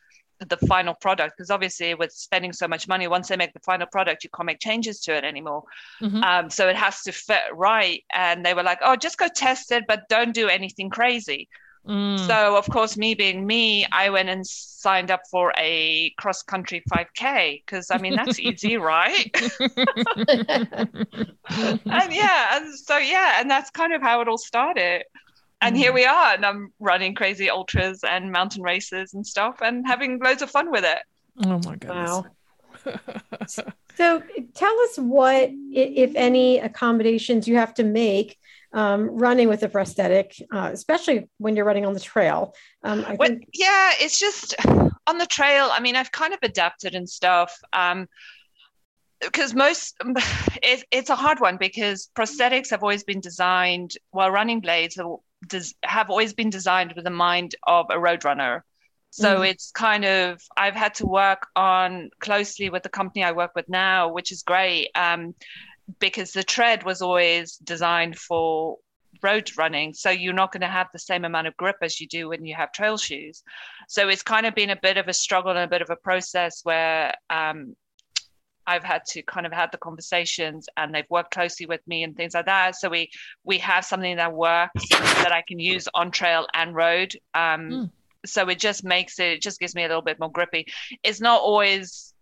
[0.46, 3.86] the final product because obviously with spending so much money once they make the final
[3.86, 5.64] product you can't make changes to it anymore
[6.00, 6.22] mm-hmm.
[6.22, 9.72] um, so it has to fit right and they were like oh just go test
[9.72, 11.48] it but don't do anything crazy
[11.86, 12.18] mm.
[12.26, 16.82] so of course me being me i went and signed up for a cross country
[16.92, 19.30] 5k because i mean that's easy right
[21.50, 25.02] and yeah and so yeah and that's kind of how it all started
[25.60, 25.96] and here mm.
[25.96, 30.42] we are and i'm running crazy ultras and mountain races and stuff and having loads
[30.42, 30.98] of fun with it
[31.44, 32.24] oh my goodness wow.
[33.96, 34.22] so
[34.54, 38.38] tell us what if any accommodations you have to make
[38.74, 43.14] um, running with a prosthetic uh, especially when you're running on the trail um, I
[43.14, 44.54] well, think- yeah it's just
[45.06, 48.06] on the trail i mean i've kind of adapted and stuff um,
[49.20, 49.96] because most
[50.62, 55.06] it, it's a hard one because prosthetics have always been designed while running blades have
[55.46, 58.62] des- have always been designed with the mind of a roadrunner.
[59.10, 59.50] So mm.
[59.50, 63.68] it's kind of I've had to work on closely with the company I work with
[63.68, 65.34] now, which is great um,
[65.98, 68.76] because the tread was always designed for
[69.22, 69.94] road running.
[69.94, 72.44] So you're not going to have the same amount of grip as you do when
[72.44, 73.42] you have trail shoes.
[73.88, 75.96] So it's kind of been a bit of a struggle and a bit of a
[75.96, 77.74] process where um,
[78.68, 82.14] I've had to kind of had the conversations and they've worked closely with me and
[82.14, 82.76] things like that.
[82.76, 83.10] So we
[83.42, 87.16] we have something that works that I can use on trail and road.
[87.34, 87.90] Um, mm.
[88.26, 90.66] So it just makes it, it just gives me a little bit more grippy.
[91.02, 92.12] It's not always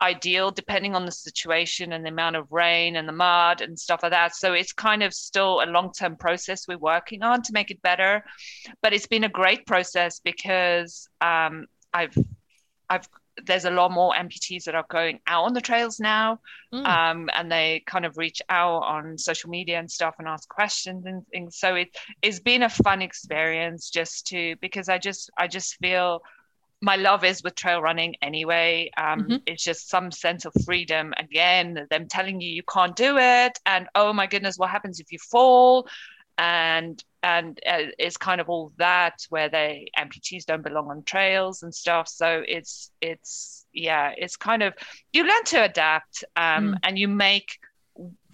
[0.00, 4.00] ideal depending on the situation and the amount of rain and the mud and stuff
[4.02, 4.36] like that.
[4.36, 7.80] So it's kind of still a long term process we're working on to make it
[7.80, 8.22] better.
[8.82, 12.16] But it's been a great process because um, I've
[12.90, 13.08] I've
[13.44, 16.40] there's a lot more amputees that are going out on the trails now,
[16.72, 16.84] mm.
[16.86, 21.06] um, and they kind of reach out on social media and stuff and ask questions
[21.06, 21.56] and things.
[21.58, 26.22] So it it's been a fun experience just to because I just I just feel
[26.80, 28.90] my love is with trail running anyway.
[28.96, 29.36] Um, mm-hmm.
[29.46, 31.12] It's just some sense of freedom.
[31.18, 35.12] Again, them telling you you can't do it, and oh my goodness, what happens if
[35.12, 35.88] you fall?
[36.38, 41.62] and and uh, it's kind of all that where they amputees don't belong on trails
[41.62, 44.72] and stuff so it's it's yeah it's kind of
[45.12, 46.78] you learn to adapt um, mm.
[46.84, 47.58] and you make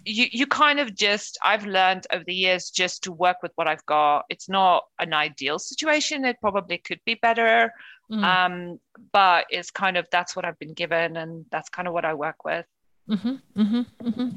[0.05, 3.67] you you kind of just I've learned over the years just to work with what
[3.67, 4.25] I've got.
[4.29, 6.25] It's not an ideal situation.
[6.25, 7.73] It probably could be better.
[8.11, 8.23] Mm.
[8.23, 8.79] Um,
[9.11, 12.13] but it's kind of that's what I've been given and that's kind of what I
[12.13, 12.67] work with.
[13.09, 14.29] Mm-hmm, mm-hmm, mm-hmm.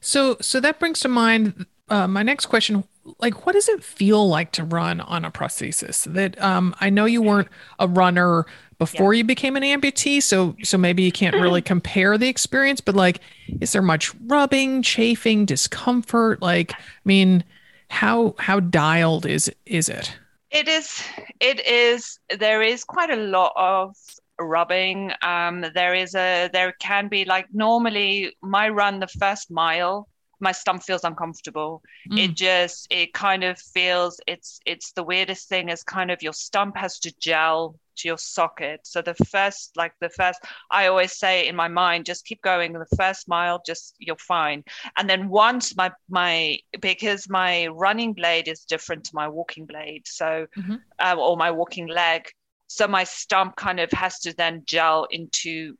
[0.00, 2.84] So so that brings to mind uh, my next question
[3.18, 6.04] like what does it feel like to run on a prosthesis?
[6.12, 8.46] That um, I know you weren't a runner
[8.78, 9.18] before yeah.
[9.18, 12.80] you became an amputee, so so maybe you can't really compare the experience.
[12.80, 13.20] But like,
[13.60, 16.40] is there much rubbing, chafing, discomfort?
[16.40, 17.44] Like, I mean,
[17.88, 20.16] how how dialed is is it?
[20.50, 21.02] It is.
[21.40, 22.18] It is.
[22.38, 23.96] There is quite a lot of
[24.38, 25.12] rubbing.
[25.22, 26.48] Um, there is a.
[26.52, 30.08] There can be like normally my run the first mile
[30.42, 31.82] my stump feels uncomfortable.
[32.10, 32.18] Mm.
[32.18, 36.32] It just it kind of feels it's it's the weirdest thing is kind of your
[36.32, 38.80] stump has to gel to your socket.
[38.82, 42.72] So the first like the first I always say in my mind just keep going
[42.72, 44.64] the first mile just you're fine.
[44.96, 50.02] And then once my my because my running blade is different to my walking blade.
[50.06, 50.76] So mm-hmm.
[50.98, 52.28] uh, or my walking leg
[52.72, 55.76] so my stump kind of has to then gel into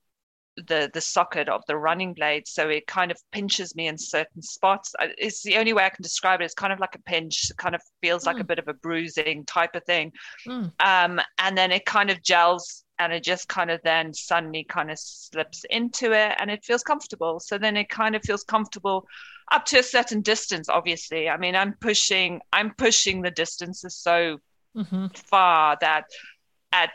[0.56, 4.42] the the socket of the running blade so it kind of pinches me in certain
[4.42, 7.50] spots it's the only way i can describe it it's kind of like a pinch
[7.50, 8.26] it kind of feels mm.
[8.26, 8.48] like a mm.
[8.48, 10.12] bit of a bruising type of thing
[10.46, 10.70] mm.
[10.84, 14.90] um, and then it kind of gels and it just kind of then suddenly kind
[14.90, 19.06] of slips into it and it feels comfortable so then it kind of feels comfortable
[19.50, 24.38] up to a certain distance obviously i mean i'm pushing i'm pushing the distances so
[24.76, 25.06] mm-hmm.
[25.14, 26.04] far that
[26.72, 26.92] at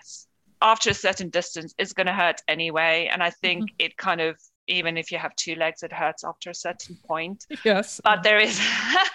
[0.61, 3.75] after a certain distance it's going to hurt anyway and i think mm-hmm.
[3.79, 7.45] it kind of even if you have two legs it hurts after a certain point
[7.63, 8.59] yes but there is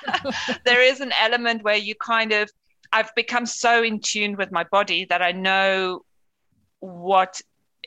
[0.64, 2.50] there is an element where you kind of
[2.92, 6.04] i've become so in tune with my body that i know
[6.80, 7.40] what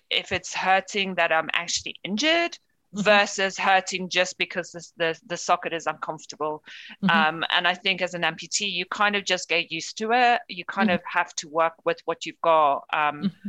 [0.09, 2.57] if it's hurting that i'm actually injured.
[2.95, 6.63] Versus hurting just because the, the, the socket is uncomfortable.
[7.03, 7.09] Mm-hmm.
[7.09, 10.41] Um, and I think as an amputee, you kind of just get used to it.
[10.47, 10.95] You kind mm-hmm.
[10.95, 12.83] of have to work with what you've got.
[12.93, 13.47] Um, mm-hmm.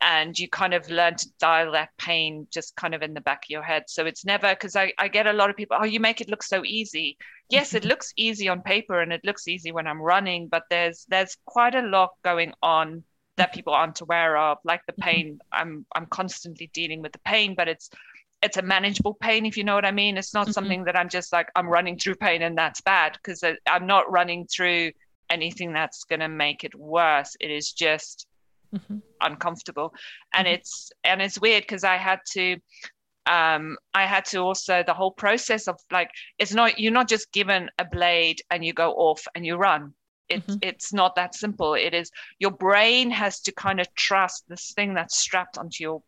[0.00, 3.44] and you kind of learn to dial that pain just kind of in the back
[3.44, 3.84] of your head.
[3.88, 6.28] So it's never because I, I get a lot of people, oh, you make it
[6.28, 7.16] look so easy.
[7.48, 7.90] Yes, it mm-hmm.
[7.90, 11.74] looks easy on paper and it looks easy when I'm running, but there's there's quite
[11.74, 13.04] a lot going on
[13.36, 17.54] that people aren't aware of like the pain i'm i'm constantly dealing with the pain
[17.54, 17.90] but it's
[18.46, 20.52] it's a manageable pain if you know what i mean it's not mm-hmm.
[20.52, 24.10] something that i'm just like i'm running through pain and that's bad because i'm not
[24.10, 24.90] running through
[25.30, 28.26] anything that's going to make it worse it is just
[28.74, 28.98] mm-hmm.
[29.20, 29.92] uncomfortable
[30.32, 30.54] and mm-hmm.
[30.54, 32.56] it's and it's weird because i had to
[33.26, 37.32] um, I had to also the whole process of like it's not you're not just
[37.32, 39.94] given a blade and you go off and you run.
[40.28, 40.58] It's mm-hmm.
[40.62, 41.74] it's not that simple.
[41.74, 46.02] It is your brain has to kind of trust this thing that's strapped onto your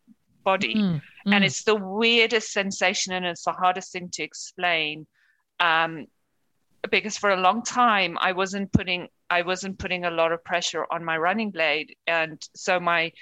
[0.44, 0.76] body.
[0.76, 1.34] Mm, mm.
[1.34, 5.06] And it's the weirdest sensation and it's the hardest thing to explain.
[5.60, 6.06] Um,
[6.90, 10.86] because for a long time I wasn't putting I wasn't putting a lot of pressure
[10.90, 11.96] on my running blade.
[12.06, 13.12] And so my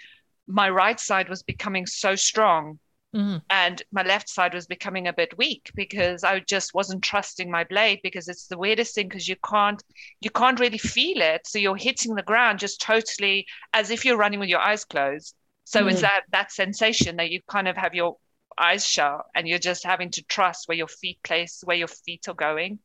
[0.46, 2.78] my right side was becoming so strong
[3.14, 3.38] Mm-hmm.
[3.48, 7.64] and my left side was becoming a bit weak because I just wasn't trusting my
[7.64, 9.82] blade because it's the weirdest thing because you can't
[10.20, 14.18] you can't really feel it so you're hitting the ground just totally as if you're
[14.18, 15.34] running with your eyes closed
[15.66, 15.90] so mm.
[15.90, 18.16] it's that that sensation that you kind of have your
[18.56, 22.28] eyes shut and you're just having to trust where your feet place, where your feet
[22.28, 22.78] are going.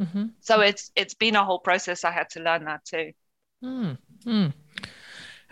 [0.00, 0.26] Mm-hmm.
[0.40, 2.04] So it's it's been a whole process.
[2.04, 3.12] I had to learn that too.
[3.64, 3.96] Mm.
[4.26, 4.52] Mm.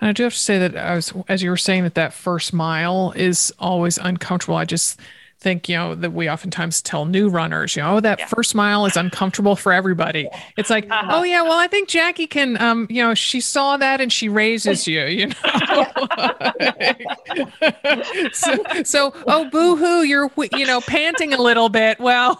[0.01, 2.13] And I do have to say that I was, as you were saying that that
[2.13, 4.57] first mile is always uncomfortable.
[4.57, 5.01] I just
[5.45, 8.27] think you know that we oftentimes tell new runners you know oh, that yeah.
[8.29, 10.27] first mile is uncomfortable for everybody.
[10.57, 11.11] It's like uh-huh.
[11.11, 14.31] oh yeah well i think Jacky can um you know she saw that and she
[14.31, 15.35] raises you you know?
[18.33, 22.01] So, so oh boo-hoo you're you know panting a little bit.
[22.01, 22.37] Well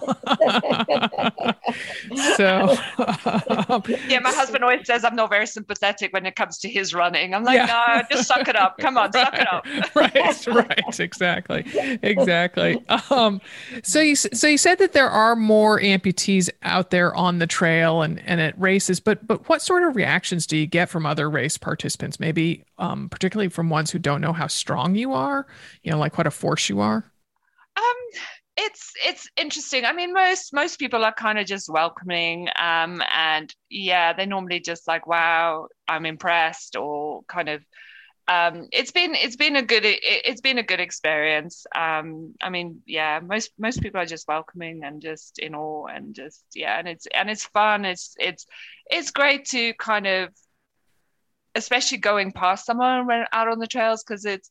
[2.37, 2.75] so
[4.09, 7.35] yeah my husband always says i'm not very sympathetic when it comes to his running.
[7.35, 8.03] I'm like yeah.
[8.09, 8.79] no just suck it up.
[8.79, 9.27] Come on right.
[9.27, 9.67] suck it up.
[9.95, 10.47] Right.
[10.47, 11.01] Right.
[11.01, 11.67] Exactly.
[12.03, 13.41] Exactly um,
[13.83, 18.03] so you so you said that there are more amputees out there on the trail
[18.03, 21.29] and and at races, but but what sort of reactions do you get from other
[21.31, 22.21] race participants?
[22.21, 25.47] Maybe um, particularly from ones who don't know how strong you are,
[25.83, 27.05] you know, like what a force you are.
[27.77, 28.21] Um,
[28.57, 29.85] it's it's interesting.
[29.85, 34.61] I mean, most most people are kind of just welcoming, um, and yeah, they normally
[34.61, 37.65] just like, wow, I'm impressed, or kind of
[38.27, 41.67] um, it's been it's been a good it, has been a good experience.
[41.77, 46.15] Um, I mean, yeah, most most people are just welcoming and just in awe and
[46.15, 47.85] just yeah, and it's and it's fun.
[47.85, 48.47] It's it's
[48.87, 50.31] it's great to kind of,
[51.55, 54.51] especially going past someone when out on the trails because it's.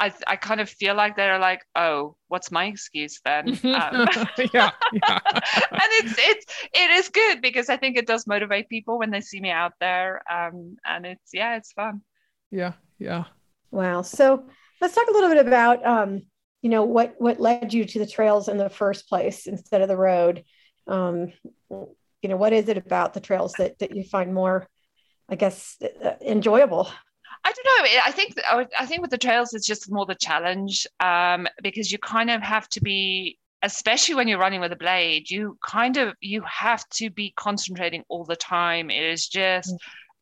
[0.00, 3.58] I, I kind of feel like they're like, oh, what's my excuse then?
[3.64, 4.06] Um,
[4.54, 5.18] yeah, yeah.
[5.32, 9.20] and it's it's it is good because I think it does motivate people when they
[9.20, 10.22] see me out there.
[10.32, 12.02] Um, and it's yeah, it's fun.
[12.50, 13.24] Yeah, yeah.
[13.70, 14.02] Wow.
[14.02, 14.44] So
[14.80, 16.22] let's talk a little bit about um,
[16.62, 19.88] you know what what led you to the trails in the first place instead of
[19.88, 20.44] the road.
[20.86, 21.32] Um,
[21.70, 24.66] you know, what is it about the trails that that you find more,
[25.28, 26.90] I guess, uh, enjoyable?
[27.44, 28.00] I don't know.
[28.04, 28.34] I think
[28.78, 32.42] I think with the trails, it's just more the challenge um, because you kind of
[32.42, 36.88] have to be, especially when you're running with a blade, you kind of you have
[36.94, 38.90] to be concentrating all the time.
[38.90, 39.74] It is just.
[39.74, 39.78] Mm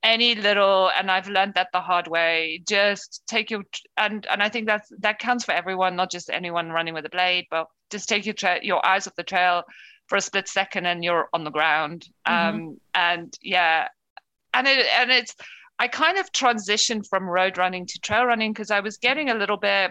[0.06, 3.62] any little and i've learned that the hard way just take your
[3.96, 7.08] and and i think that's that counts for everyone not just anyone running with a
[7.08, 9.64] blade but just take your tra- your eyes off the trail
[10.06, 12.56] for a split second and you're on the ground mm-hmm.
[12.56, 13.88] um and yeah
[14.54, 15.34] and it and it's
[15.80, 19.34] i kind of transitioned from road running to trail running because i was getting a
[19.34, 19.90] little bit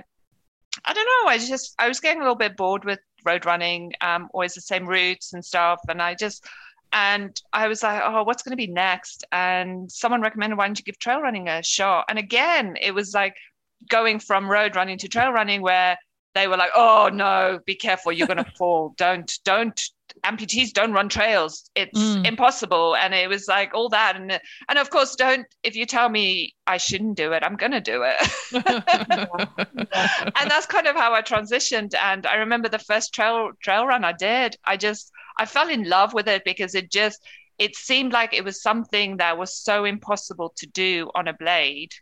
[0.86, 3.92] i don't know i just i was getting a little bit bored with road running
[4.00, 6.48] um always the same routes and stuff and i just
[6.94, 9.26] and I was like, oh, what's going to be next?
[9.32, 12.06] And someone recommended, why don't you give trail running a shot?
[12.10, 13.36] And again, it was like
[13.90, 15.98] going from road running to trail running where
[16.36, 18.94] they were like, oh no, be careful, you're going to fall.
[18.98, 19.82] Don't, don't,
[20.24, 21.70] amputees don't run trails.
[21.76, 22.26] It's mm.
[22.26, 22.96] impossible.
[22.96, 24.16] And it was like all that.
[24.16, 27.72] And, and of course, don't, if you tell me I shouldn't do it, I'm going
[27.72, 28.18] to do it.
[30.36, 31.94] and that's kind of how I transitioned.
[31.96, 35.88] And I remember the first trail, trail run I did, I just, I fell in
[35.88, 37.22] love with it because it just
[37.58, 41.94] it seemed like it was something that was so impossible to do on a blade.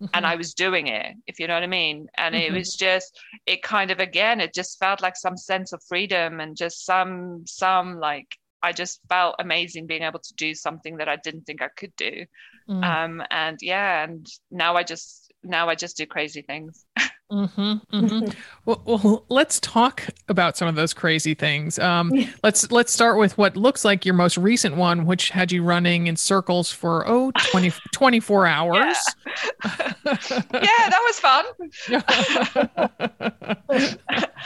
[0.00, 0.10] Mm-hmm.
[0.14, 2.06] And I was doing it, if you know what I mean.
[2.16, 2.54] And mm-hmm.
[2.54, 6.40] it was just, it kind of again, it just felt like some sense of freedom
[6.40, 8.28] and just some, some like
[8.62, 11.94] I just felt amazing being able to do something that I didn't think I could
[11.96, 12.24] do.
[12.68, 12.84] Mm.
[12.84, 16.84] Um, and yeah, and now I just now I just do crazy things.
[17.30, 18.28] Mm-hmm, mm-hmm.
[18.64, 21.78] well, well, let's talk about some of those crazy things.
[21.78, 22.12] Um,
[22.42, 26.08] let's let's start with what looks like your most recent one, which had you running
[26.08, 28.96] in circles for oh 20, 24 hours.
[29.26, 31.44] Yeah, yeah that was fun.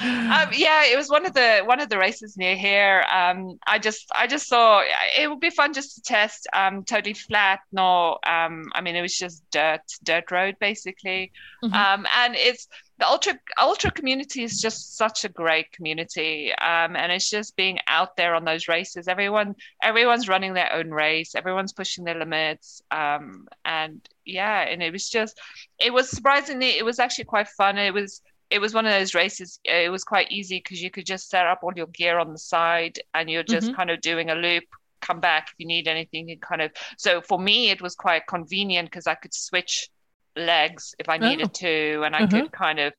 [0.05, 3.05] Um, yeah, it was one of the one of the races near here.
[3.13, 4.83] Um, I just I just saw
[5.19, 6.47] it would be fun just to test.
[6.53, 8.19] Um, totally flat, no.
[8.27, 11.33] Um, I mean, it was just dirt dirt road basically.
[11.63, 11.75] Mm-hmm.
[11.75, 17.11] Um, and it's the ultra ultra community is just such a great community um, and
[17.11, 21.73] it's just being out there on those races everyone everyone's running their own race everyone's
[21.73, 25.41] pushing their limits um, and yeah and it was just
[25.79, 28.23] it was surprisingly it was actually quite fun it was
[28.55, 31.47] it was one of those races it was quite easy because you could just set
[31.47, 33.77] up all your gear on the side and you're just mm-hmm.
[33.77, 34.65] kind of doing a loop
[35.01, 38.27] come back if you need anything and kind of so for me it was quite
[38.27, 39.91] convenient because i could switch
[40.37, 41.53] legs if I needed oh.
[41.55, 42.41] to, and I mm-hmm.
[42.41, 42.93] could kind of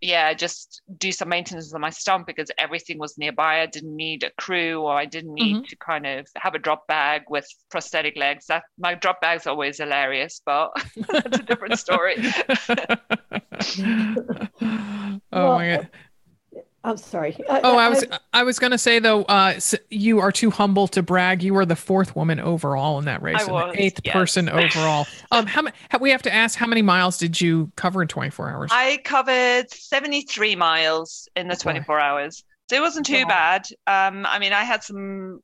[0.00, 3.62] yeah, just do some maintenance on my stump because everything was nearby.
[3.62, 5.64] I didn't need a crew or I didn't need mm-hmm.
[5.64, 8.46] to kind of have a drop bag with prosthetic legs.
[8.46, 10.72] That my drop bag's always hilarious, but
[11.08, 12.16] that's a different story.
[13.80, 15.88] oh well, my god.
[16.84, 17.34] I'm sorry.
[17.48, 19.58] oh, I was I, I was going to say though, uh,
[19.88, 21.42] you are too humble to brag.
[21.42, 24.12] You were the fourth woman overall in that race, I and was, the eighth yes.
[24.12, 25.06] person overall.
[25.30, 25.64] Um, how
[26.00, 28.70] we have to ask how many miles did you cover in 24 hours?
[28.72, 33.28] I covered 73 miles in the 24 hours, so it wasn't too wow.
[33.28, 33.66] bad.
[33.88, 35.40] Um, I mean, I had some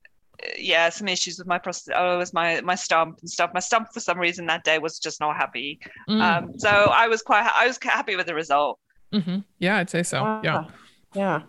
[0.58, 1.94] yeah, some issues with my prostate.
[1.96, 3.50] Oh, it was my my stump and stuff.
[3.54, 5.80] My stump for some reason that day was just not happy.
[6.08, 6.20] Mm.
[6.20, 8.78] Um, so I was quite I was happy with the result.
[9.12, 9.38] Mm-hmm.
[9.58, 10.22] Yeah, I'd say so.
[10.22, 10.40] Wow.
[10.44, 10.64] Yeah.
[11.14, 11.42] Yeah.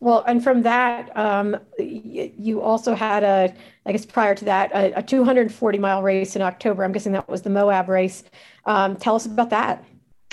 [0.00, 3.54] Well, and from that, um, you also had a,
[3.86, 6.84] I guess prior to that, a, a 240 mile race in October.
[6.84, 8.22] I'm guessing that was the Moab race.
[8.66, 9.82] Um, tell us about that.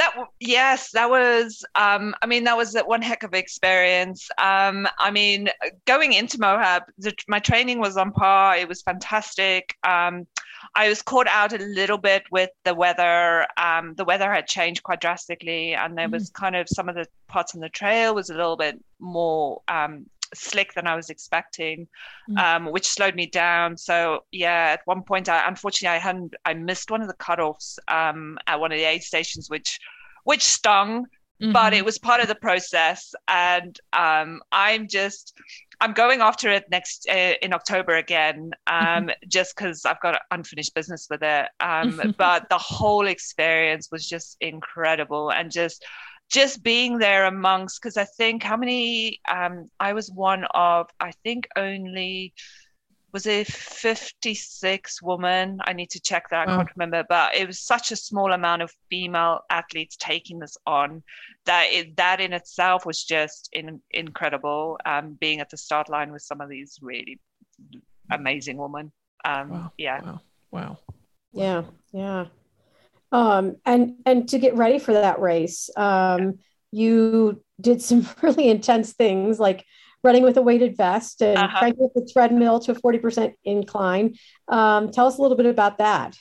[0.02, 1.64] That yes, that was.
[1.76, 4.28] Um, I mean, that was one heck of an experience.
[4.39, 5.47] Um, I mean,
[5.86, 8.58] going into Moab, the, my training was on par.
[8.58, 9.76] It was fantastic.
[9.84, 10.26] Um,
[10.74, 13.45] I was caught out a little bit with the weather.
[13.58, 16.34] Um, the weather had changed quite drastically, and there was mm.
[16.34, 20.08] kind of some of the parts on the trail was a little bit more um,
[20.34, 21.88] slick than I was expecting,
[22.30, 22.38] mm.
[22.38, 23.78] um, which slowed me down.
[23.78, 27.78] So yeah, at one point, I unfortunately I hadn't I missed one of the cutoffs
[27.88, 29.80] um, at one of the aid stations, which
[30.24, 31.06] which stung.
[31.42, 31.54] Mm-hmm.
[31.54, 35.34] But it was part of the process, and um, I'm just
[35.80, 39.10] I'm going after it next uh, in October again, um, mm-hmm.
[39.28, 41.48] just because I've got unfinished business with it.
[41.60, 45.84] Um, but the whole experience was just incredible, and just
[46.32, 51.12] just being there amongst because I think how many um, I was one of I
[51.24, 52.34] think only
[53.14, 57.60] was a 56 woman i need to check that i can't remember but it was
[57.60, 61.04] such a small amount of female athletes taking this on
[61.46, 66.12] that it, that in itself was just in, incredible um, being at the start line
[66.12, 67.20] with some of these really
[68.12, 68.92] amazing women.
[69.26, 69.72] Um, wow.
[69.78, 70.02] yeah.
[70.02, 70.22] Wow.
[70.52, 70.78] wow.
[71.34, 71.64] Yeah.
[71.92, 72.26] Yeah
[73.12, 76.39] um, and and to get ready for that race um,
[76.72, 79.66] you did some really intense things like
[80.03, 81.59] running with a weighted vest and uh-huh.
[81.59, 84.16] cranking the treadmill to a 40% incline.
[84.47, 86.18] Um, tell us a little bit about that.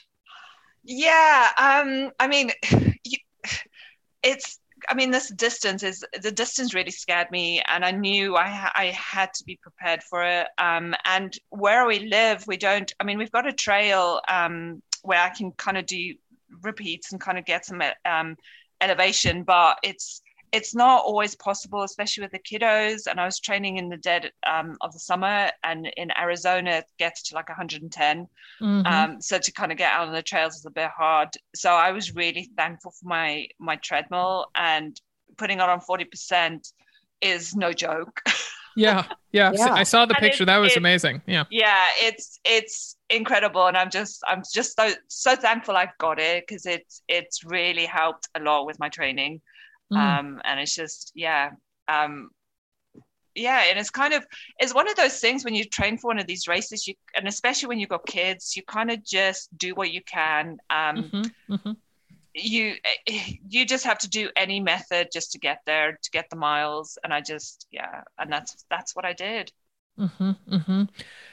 [0.83, 2.51] Yeah, um, I mean,
[3.03, 3.17] you,
[4.23, 8.71] it's I mean, this distance is the distance really scared me, and I knew I
[8.73, 10.47] I had to be prepared for it.
[10.57, 12.91] Um, and where we live, we don't.
[12.99, 16.15] I mean, we've got a trail um, where I can kind of do
[16.61, 18.35] repeats and kind of get some um,
[18.81, 20.21] elevation, but it's
[20.51, 23.07] it's not always possible, especially with the kiddos.
[23.09, 26.85] And I was training in the dead um, of the summer, and in Arizona, it
[26.99, 28.27] gets to like 110.
[28.61, 28.85] Mm-hmm.
[28.85, 31.29] Um, so to kind of get out on the trails is a bit hard.
[31.55, 34.99] So I was really thankful for my my treadmill, and
[35.37, 36.71] putting it on 40%
[37.21, 38.21] is no joke.
[38.75, 39.73] yeah, yeah, yeah.
[39.73, 40.43] I saw the picture.
[40.43, 41.21] It, that was it, amazing.
[41.27, 46.19] Yeah, yeah, it's it's incredible, and I'm just I'm just so so thankful I've got
[46.19, 49.41] it because it's it's really helped a lot with my training.
[49.91, 49.97] Mm.
[49.97, 51.51] Um, and it's just, yeah.
[51.87, 52.29] Um,
[53.33, 54.25] yeah, and it's kind of
[54.59, 57.27] it's one of those things when you train for one of these races, you and
[57.27, 60.57] especially when you've got kids, you kind of just do what you can.
[60.69, 61.71] Um, mm-hmm, mm-hmm.
[62.33, 62.75] You
[63.47, 66.97] you just have to do any method just to get there, to get the miles,
[67.03, 69.51] and I just yeah, and that's that's what I did.
[69.99, 70.83] Mm-hmm, mm-hmm.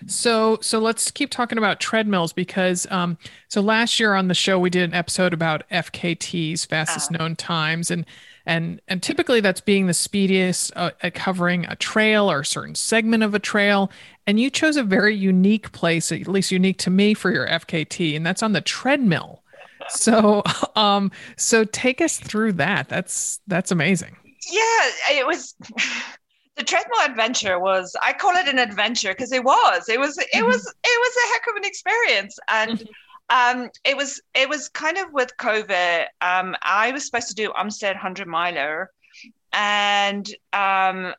[0.06, 3.16] So, so let's keep talking about treadmills because, um,
[3.48, 7.36] so last year on the show we did an episode about FKTs, fastest uh, known
[7.36, 8.04] times, and
[8.44, 12.74] and and typically that's being the speediest uh, at covering a trail or a certain
[12.74, 13.90] segment of a trail.
[14.26, 18.16] And you chose a very unique place, at least unique to me, for your FKT,
[18.16, 19.42] and that's on the treadmill.
[19.90, 20.42] So,
[20.76, 22.88] um, so take us through that.
[22.88, 24.16] That's that's amazing.
[24.50, 25.54] Yeah, it was.
[26.56, 30.26] the treadmill adventure was i call it an adventure because it was it was it
[30.34, 30.44] mm-hmm.
[30.44, 33.60] was it was a heck of an experience and mm-hmm.
[33.60, 37.50] um, it was it was kind of with covid um, i was supposed to do
[37.50, 38.90] Umstead 100 miler
[39.52, 41.14] and um,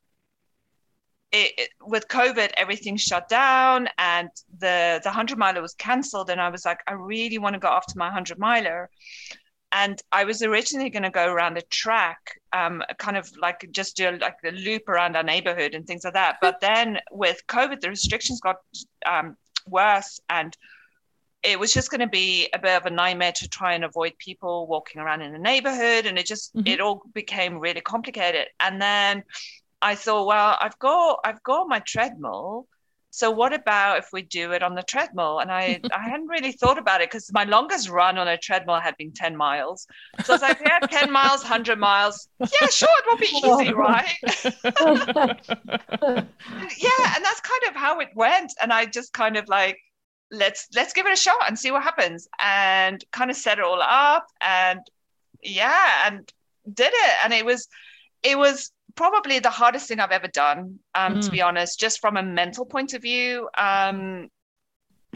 [1.31, 6.41] it, it, with covid everything shut down and the the 100 miler was cancelled and
[6.41, 8.89] i was like i really want to go off to my 100 miler
[9.71, 13.95] and I was originally going to go around the track, um, kind of like just
[13.95, 16.37] do like a loop around our neighborhood and things like that.
[16.41, 18.57] But then with COVID, the restrictions got
[19.05, 20.55] um, worse, and
[21.43, 24.13] it was just going to be a bit of a nightmare to try and avoid
[24.17, 26.67] people walking around in the neighborhood, and it just mm-hmm.
[26.67, 28.47] it all became really complicated.
[28.59, 29.23] And then
[29.81, 32.67] I thought, well, I've got I've got my treadmill.
[33.11, 35.39] So what about if we do it on the treadmill?
[35.39, 38.79] And i i hadn't really thought about it because my longest run on a treadmill
[38.79, 39.87] had been 10 miles.
[40.23, 42.29] So i was like yeah 10 miles 100 miles.
[42.39, 44.15] Yeah sure it will be easy right?
[46.77, 48.53] Yeah and that's kind of how it went.
[48.61, 49.79] And i just kind of like
[50.31, 52.27] let's let's give it a shot and see what happens.
[52.39, 54.81] And kind of set it all up and
[55.41, 56.31] yeah and
[56.71, 57.15] did it.
[57.23, 57.67] And it was
[58.21, 61.25] it was probably the hardest thing I've ever done, um, mm.
[61.25, 63.49] to be honest, just from a mental point of view.
[63.57, 64.29] Um,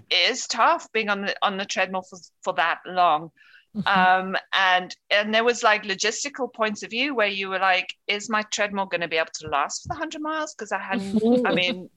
[0.10, 3.32] it is tough being on the on the treadmill for, for that long.
[3.76, 3.88] Mm-hmm.
[3.88, 8.30] Um, and and there was like logistical points of view where you were like, is
[8.30, 10.54] my treadmill going to be able to last for the hundred miles?
[10.54, 11.90] Because I hadn't, I mean,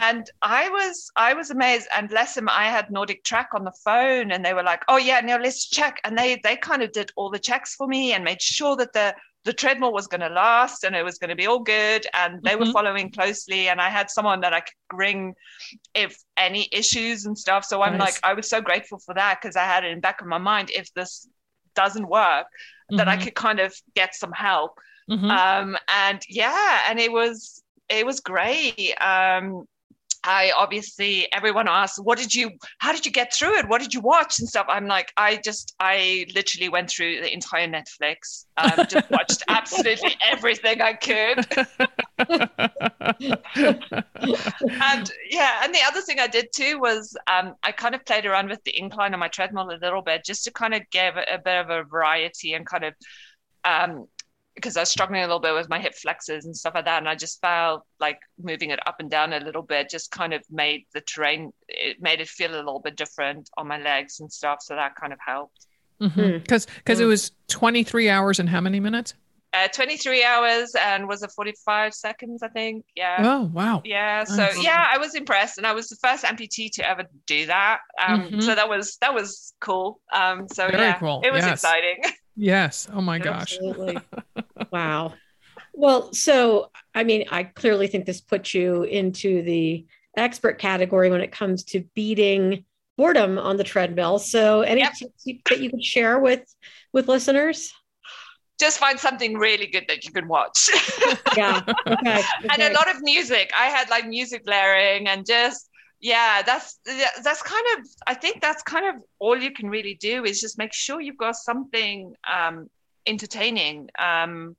[0.00, 1.88] and I was I was amazed.
[1.96, 5.20] And bless him, I had NordicTrack on the phone, and they were like, "Oh yeah,
[5.20, 8.22] now let's check." And they they kind of did all the checks for me and
[8.22, 9.14] made sure that the
[9.44, 12.42] the treadmill was going to last and it was going to be all good and
[12.42, 12.66] they mm-hmm.
[12.66, 15.34] were following closely and i had someone that i could ring
[15.94, 18.14] if any issues and stuff so i'm nice.
[18.14, 20.38] like i was so grateful for that because i had it in back of my
[20.38, 21.28] mind if this
[21.74, 22.96] doesn't work mm-hmm.
[22.96, 23.24] that i mm-hmm.
[23.24, 24.78] could kind of get some help
[25.10, 25.30] mm-hmm.
[25.30, 29.64] um, and yeah and it was it was great um,
[30.24, 33.68] I obviously everyone asks, what did you how did you get through it?
[33.68, 34.66] What did you watch and stuff?
[34.68, 40.16] I'm like, I just I literally went through the entire Netflix, um, just watched absolutely
[40.30, 41.46] everything I could.
[44.82, 48.26] and yeah, and the other thing I did too was um, I kind of played
[48.26, 51.16] around with the incline on my treadmill a little bit just to kind of give
[51.16, 52.94] a, a bit of a variety and kind of
[53.64, 54.06] um,
[54.58, 56.98] because I was struggling a little bit with my hip flexors and stuff like that.
[56.98, 60.34] And I just felt like moving it up and down a little bit just kind
[60.34, 64.18] of made the terrain, it made it feel a little bit different on my legs
[64.20, 64.58] and stuff.
[64.60, 65.66] So that kind of helped.
[65.98, 66.78] Because mm-hmm.
[66.78, 67.02] because mm.
[67.02, 69.14] it was 23 hours and how many minutes?
[69.54, 72.84] Uh, 23 hours and was it 45 seconds, I think.
[72.94, 73.16] Yeah.
[73.20, 73.82] Oh, wow.
[73.84, 74.24] Yeah.
[74.24, 74.62] So nice.
[74.62, 75.56] yeah, I was impressed.
[75.56, 77.78] And I was the first amputee to ever do that.
[78.04, 78.40] Um, mm-hmm.
[78.40, 80.00] So that was, that was cool.
[80.12, 81.22] Um, so Very yeah, cool.
[81.24, 81.52] it was yes.
[81.64, 82.02] exciting.
[82.40, 82.86] Yes.
[82.94, 83.58] Oh my gosh.
[84.70, 85.14] Wow.
[85.72, 91.20] Well, so I mean, I clearly think this puts you into the expert category when
[91.20, 92.64] it comes to beating
[92.96, 94.18] boredom on the treadmill.
[94.18, 94.94] So, any yep.
[94.94, 96.42] tips that you could share with
[96.92, 97.72] with listeners?
[98.60, 100.68] just find something really good that you can watch.
[101.36, 101.62] yeah.
[101.86, 101.92] Okay.
[101.92, 102.22] okay.
[102.50, 103.50] And a lot of music.
[103.56, 106.78] I had like music blaring and just yeah, that's
[107.22, 110.58] that's kind of I think that's kind of all you can really do is just
[110.58, 112.68] make sure you've got something um,
[113.08, 114.56] entertaining um,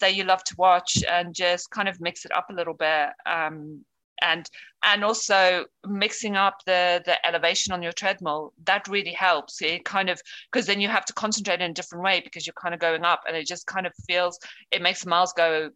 [0.00, 3.08] that you love to watch and just kind of mix it up a little bit.
[3.24, 3.84] Um,
[4.22, 4.48] and
[4.82, 10.08] and also mixing up the the elevation on your treadmill that really helps it kind
[10.08, 10.18] of
[10.50, 13.04] because then you have to concentrate in a different way because you're kind of going
[13.04, 14.38] up and it just kind of feels
[14.70, 15.68] it makes the miles go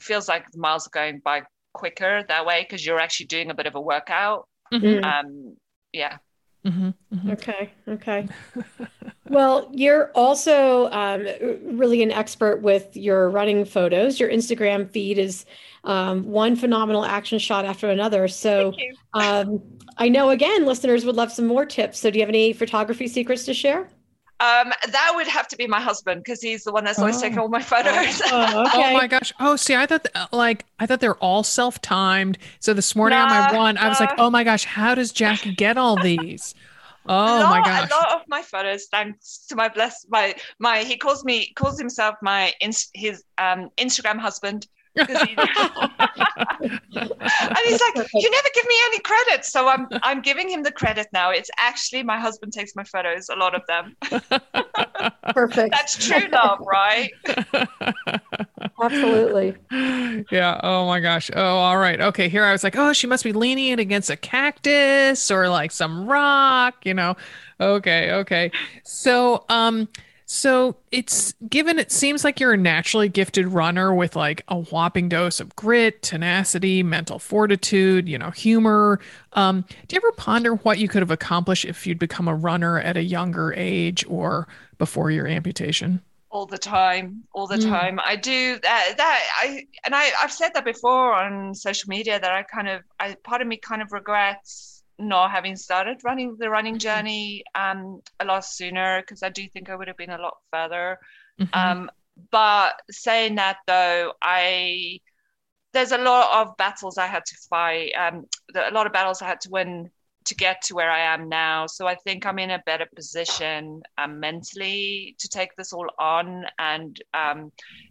[0.00, 1.40] feels like the miles are going by
[1.72, 5.04] quicker that way because you're actually doing a bit of a workout mm-hmm.
[5.04, 5.56] um
[5.92, 6.16] yeah
[6.64, 7.30] Mm-hmm, mm-hmm.
[7.30, 7.70] Okay.
[7.88, 8.28] Okay.
[9.30, 11.26] well, you're also um,
[11.62, 14.18] really an expert with your running photos.
[14.18, 15.46] Your Instagram feed is
[15.84, 18.26] um, one phenomenal action shot after another.
[18.26, 18.74] So
[19.14, 19.62] um,
[19.98, 22.00] I know, again, listeners would love some more tips.
[22.00, 23.88] So, do you have any photography secrets to share?
[24.40, 27.20] Um, that would have to be my husband because he's the one that's always oh.
[27.20, 28.22] taking all my photos.
[28.24, 28.90] Oh, okay.
[28.90, 29.34] oh, my gosh!
[29.38, 32.38] Oh, see, I thought like I thought they're all self-timed.
[32.58, 35.54] So this morning on my run, I was like, oh my gosh, how does Jacky
[35.54, 36.54] get all these?
[37.06, 37.90] Oh lot, my gosh!
[37.90, 41.78] A lot of my photos, thanks to my bless my my he calls me calls
[41.78, 42.52] himself my
[42.94, 45.20] his um Instagram husband he, and
[47.64, 51.08] he's like, "You never give me any credit," so I'm I'm giving him the credit
[51.12, 51.30] now.
[51.30, 53.96] It's actually my husband takes my photos, a lot of them.
[55.34, 55.72] Perfect.
[55.72, 57.10] That's true love, right?
[58.80, 59.56] Absolutely.
[60.30, 60.60] Yeah.
[60.62, 61.30] Oh my gosh.
[61.34, 62.00] Oh, all right.
[62.00, 62.28] Okay.
[62.28, 66.06] Here I was like, oh, she must be leaning against a cactus or like some
[66.06, 67.16] rock, you know.
[67.60, 68.10] Okay.
[68.12, 68.50] Okay.
[68.82, 69.88] So, um,
[70.26, 75.08] so it's given it seems like you're a naturally gifted runner with like a whopping
[75.08, 79.00] dose of grit, tenacity, mental fortitude, you know, humor.
[79.32, 82.78] Um, do you ever ponder what you could have accomplished if you'd become a runner
[82.78, 84.46] at a younger age or
[84.78, 86.00] before your amputation?
[86.30, 87.68] All the time all the mm.
[87.68, 92.20] time i do that that i and i i've said that before on social media
[92.20, 96.36] that i kind of i part of me kind of regrets not having started running
[96.38, 96.78] the running mm-hmm.
[96.78, 100.36] journey um, a lot sooner because I do think I would have been a lot
[100.52, 100.98] further.
[101.40, 101.58] Mm-hmm.
[101.58, 101.90] Um,
[102.30, 105.00] but saying that though, I
[105.72, 107.92] there's a lot of battles I had to fight.
[107.92, 109.90] Um, a lot of battles I had to win
[110.30, 111.66] to get to where I am now.
[111.66, 116.44] So I think I'm in a better position um, mentally to take this all on,
[116.58, 117.50] and um,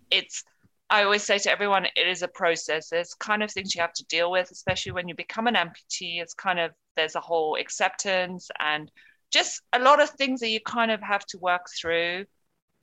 [0.09, 0.45] it's
[0.89, 2.89] I always say to everyone, it is a process.
[2.89, 6.21] There's kind of things you have to deal with, especially when you become an amputee.
[6.21, 8.89] It's kind of there's a whole acceptance and
[9.31, 12.25] just a lot of things that you kind of have to work through.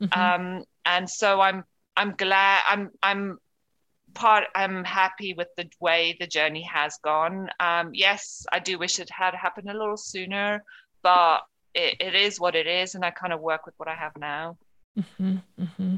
[0.02, 0.20] Mm-hmm.
[0.20, 1.64] Um, and so I'm
[1.96, 3.38] I'm glad I'm I'm
[4.16, 7.48] part I'm happy with the way the journey has gone.
[7.60, 10.64] Um, yes, I do wish it had happened a little sooner,
[11.02, 11.42] but
[11.74, 14.16] it, it is what it is, and I kind of work with what I have
[14.18, 14.56] now.
[14.98, 15.96] Mm-hmm, mm-hmm.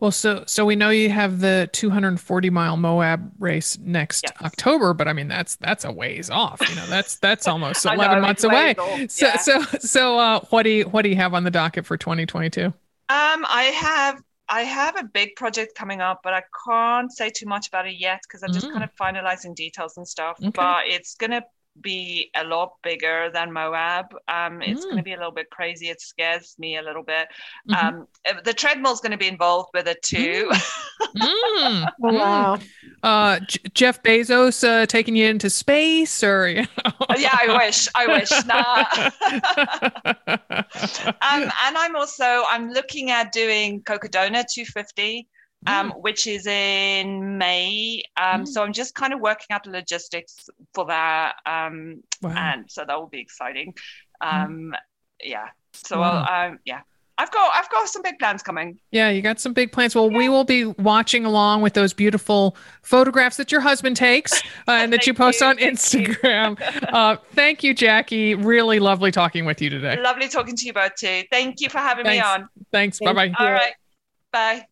[0.00, 4.42] Well, so so we know you have the 240 mile Moab race next yes.
[4.42, 6.60] October, but I mean that's that's a ways off.
[6.68, 8.74] You know, that's that's almost 11 know, months away.
[9.08, 9.38] So yeah.
[9.38, 12.66] so so uh, what do you what do you have on the docket for 2022?
[12.66, 12.74] Um,
[13.08, 17.68] I have I have a big project coming up, but I can't say too much
[17.68, 18.72] about it yet because I'm just mm.
[18.72, 20.38] kind of finalizing details and stuff.
[20.40, 20.50] Okay.
[20.50, 21.42] But it's gonna
[21.80, 24.06] be a lot bigger than Moab.
[24.28, 24.84] Um, it's mm.
[24.84, 25.88] going to be a little bit crazy.
[25.88, 27.28] It scares me a little bit.
[27.68, 27.86] Mm-hmm.
[27.86, 28.06] Um,
[28.44, 30.50] the treadmill's going to be involved with it too.
[30.50, 31.16] Mm.
[31.16, 31.92] mm.
[32.02, 32.58] Oh, wow.
[33.02, 36.92] Uh, J- Jeff Bezos uh, taking you into space, or you know?
[37.16, 37.88] yeah, I wish.
[37.94, 38.30] I wish.
[38.46, 38.84] Nah.
[41.20, 45.28] um, and I'm also I'm looking at doing Cocodona 250
[45.66, 46.02] um, mm.
[46.02, 48.02] which is in May.
[48.16, 48.48] Um, mm.
[48.48, 51.36] So I'm just kind of working out the logistics for that.
[51.44, 52.34] Um, wow.
[52.36, 53.74] And so that will be exciting.
[54.22, 54.44] Mm.
[54.44, 54.74] Um,
[55.22, 55.48] yeah.
[55.72, 56.48] So wow.
[56.48, 56.80] um, yeah.
[57.18, 58.78] I've got I've got some big plans coming.
[58.90, 59.94] Yeah, you got some big plans.
[59.94, 60.18] Well, yeah.
[60.18, 64.32] we will be watching along with those beautiful photographs that your husband takes
[64.68, 65.46] uh, and that you post you.
[65.46, 66.60] on Instagram.
[66.92, 68.34] uh, thank you, Jacky.
[68.34, 69.98] Really lovely talking with you today.
[70.00, 71.22] Lovely talking to you both too.
[71.30, 72.22] Thank you for having Thanks.
[72.22, 72.48] me on.
[72.70, 72.98] Thanks.
[72.98, 73.32] Bye bye.
[73.38, 73.74] All right.
[74.32, 74.66] Bye.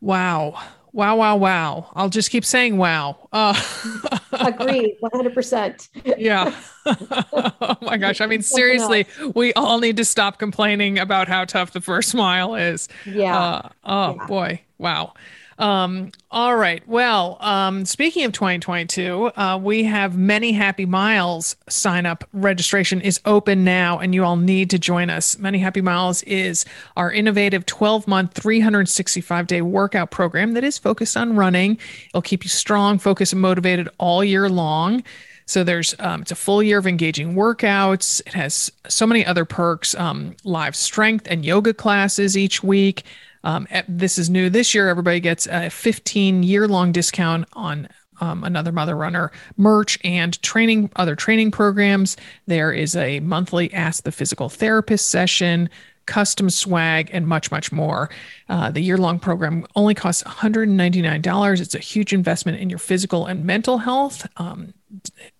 [0.00, 0.62] Wow.
[0.92, 1.90] Wow, wow, wow.
[1.94, 3.28] I'll just keep saying wow.
[3.32, 3.54] Uh,
[4.32, 5.88] Agreed, 100%.
[6.18, 6.54] yeah.
[6.86, 8.20] oh my gosh.
[8.20, 12.54] I mean, seriously, we all need to stop complaining about how tough the first mile
[12.54, 12.88] is.
[13.06, 13.38] Yeah.
[13.38, 14.26] Uh, oh yeah.
[14.26, 14.60] boy.
[14.78, 15.14] Wow.
[15.60, 16.82] Um, all right.
[16.88, 22.24] Well, um, speaking of 2022, uh, we have many happy miles sign up.
[22.32, 25.38] Registration is open now, and you all need to join us.
[25.38, 26.64] Many Happy Miles is
[26.96, 31.78] our innovative 12 month, 365 day workout program that is focused on running.
[32.08, 35.04] It'll keep you strong, focused, and motivated all year long.
[35.44, 38.20] So there's um, it's a full year of engaging workouts.
[38.24, 43.02] It has so many other perks, um, live strength and yoga classes each week.
[43.44, 44.88] Um, this is new this year.
[44.88, 47.88] Everybody gets a 15 year long discount on
[48.20, 54.04] um, another mother runner merch and training other training programs there is a monthly ask
[54.04, 55.70] the physical therapist session
[56.10, 58.10] custom swag, and much, much more.
[58.48, 61.60] Uh, the year long program only costs $199.
[61.60, 64.26] It's a huge investment in your physical and mental health.
[64.36, 64.74] Um,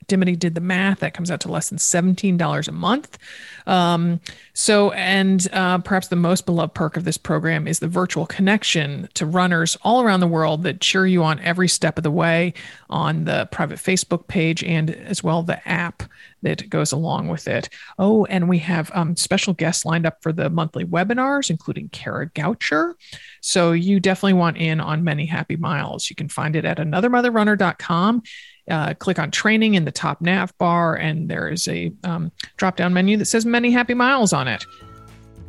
[0.07, 1.01] Dimity did the math.
[1.01, 3.19] That comes out to less than $17 a month.
[3.67, 4.21] Um,
[4.55, 9.09] so, and uh, perhaps the most beloved perk of this program is the virtual connection
[9.15, 12.55] to runners all around the world that cheer you on every step of the way
[12.89, 16.03] on the private Facebook page and as well the app
[16.43, 17.69] that goes along with it.
[17.99, 22.29] Oh, and we have um, special guests lined up for the monthly webinars, including Kara
[22.31, 22.95] Goucher.
[23.41, 26.11] So you definitely want in on many happy miles.
[26.11, 28.23] You can find it at anothermotherrunner.com.
[28.71, 32.77] Uh, click on training in the top nav bar, and there is a um, drop
[32.77, 34.65] down menu that says many happy miles on it.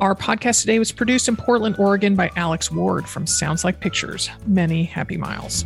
[0.00, 4.28] Our podcast today was produced in Portland, Oregon by Alex Ward from Sounds Like Pictures.
[4.46, 5.64] Many happy miles.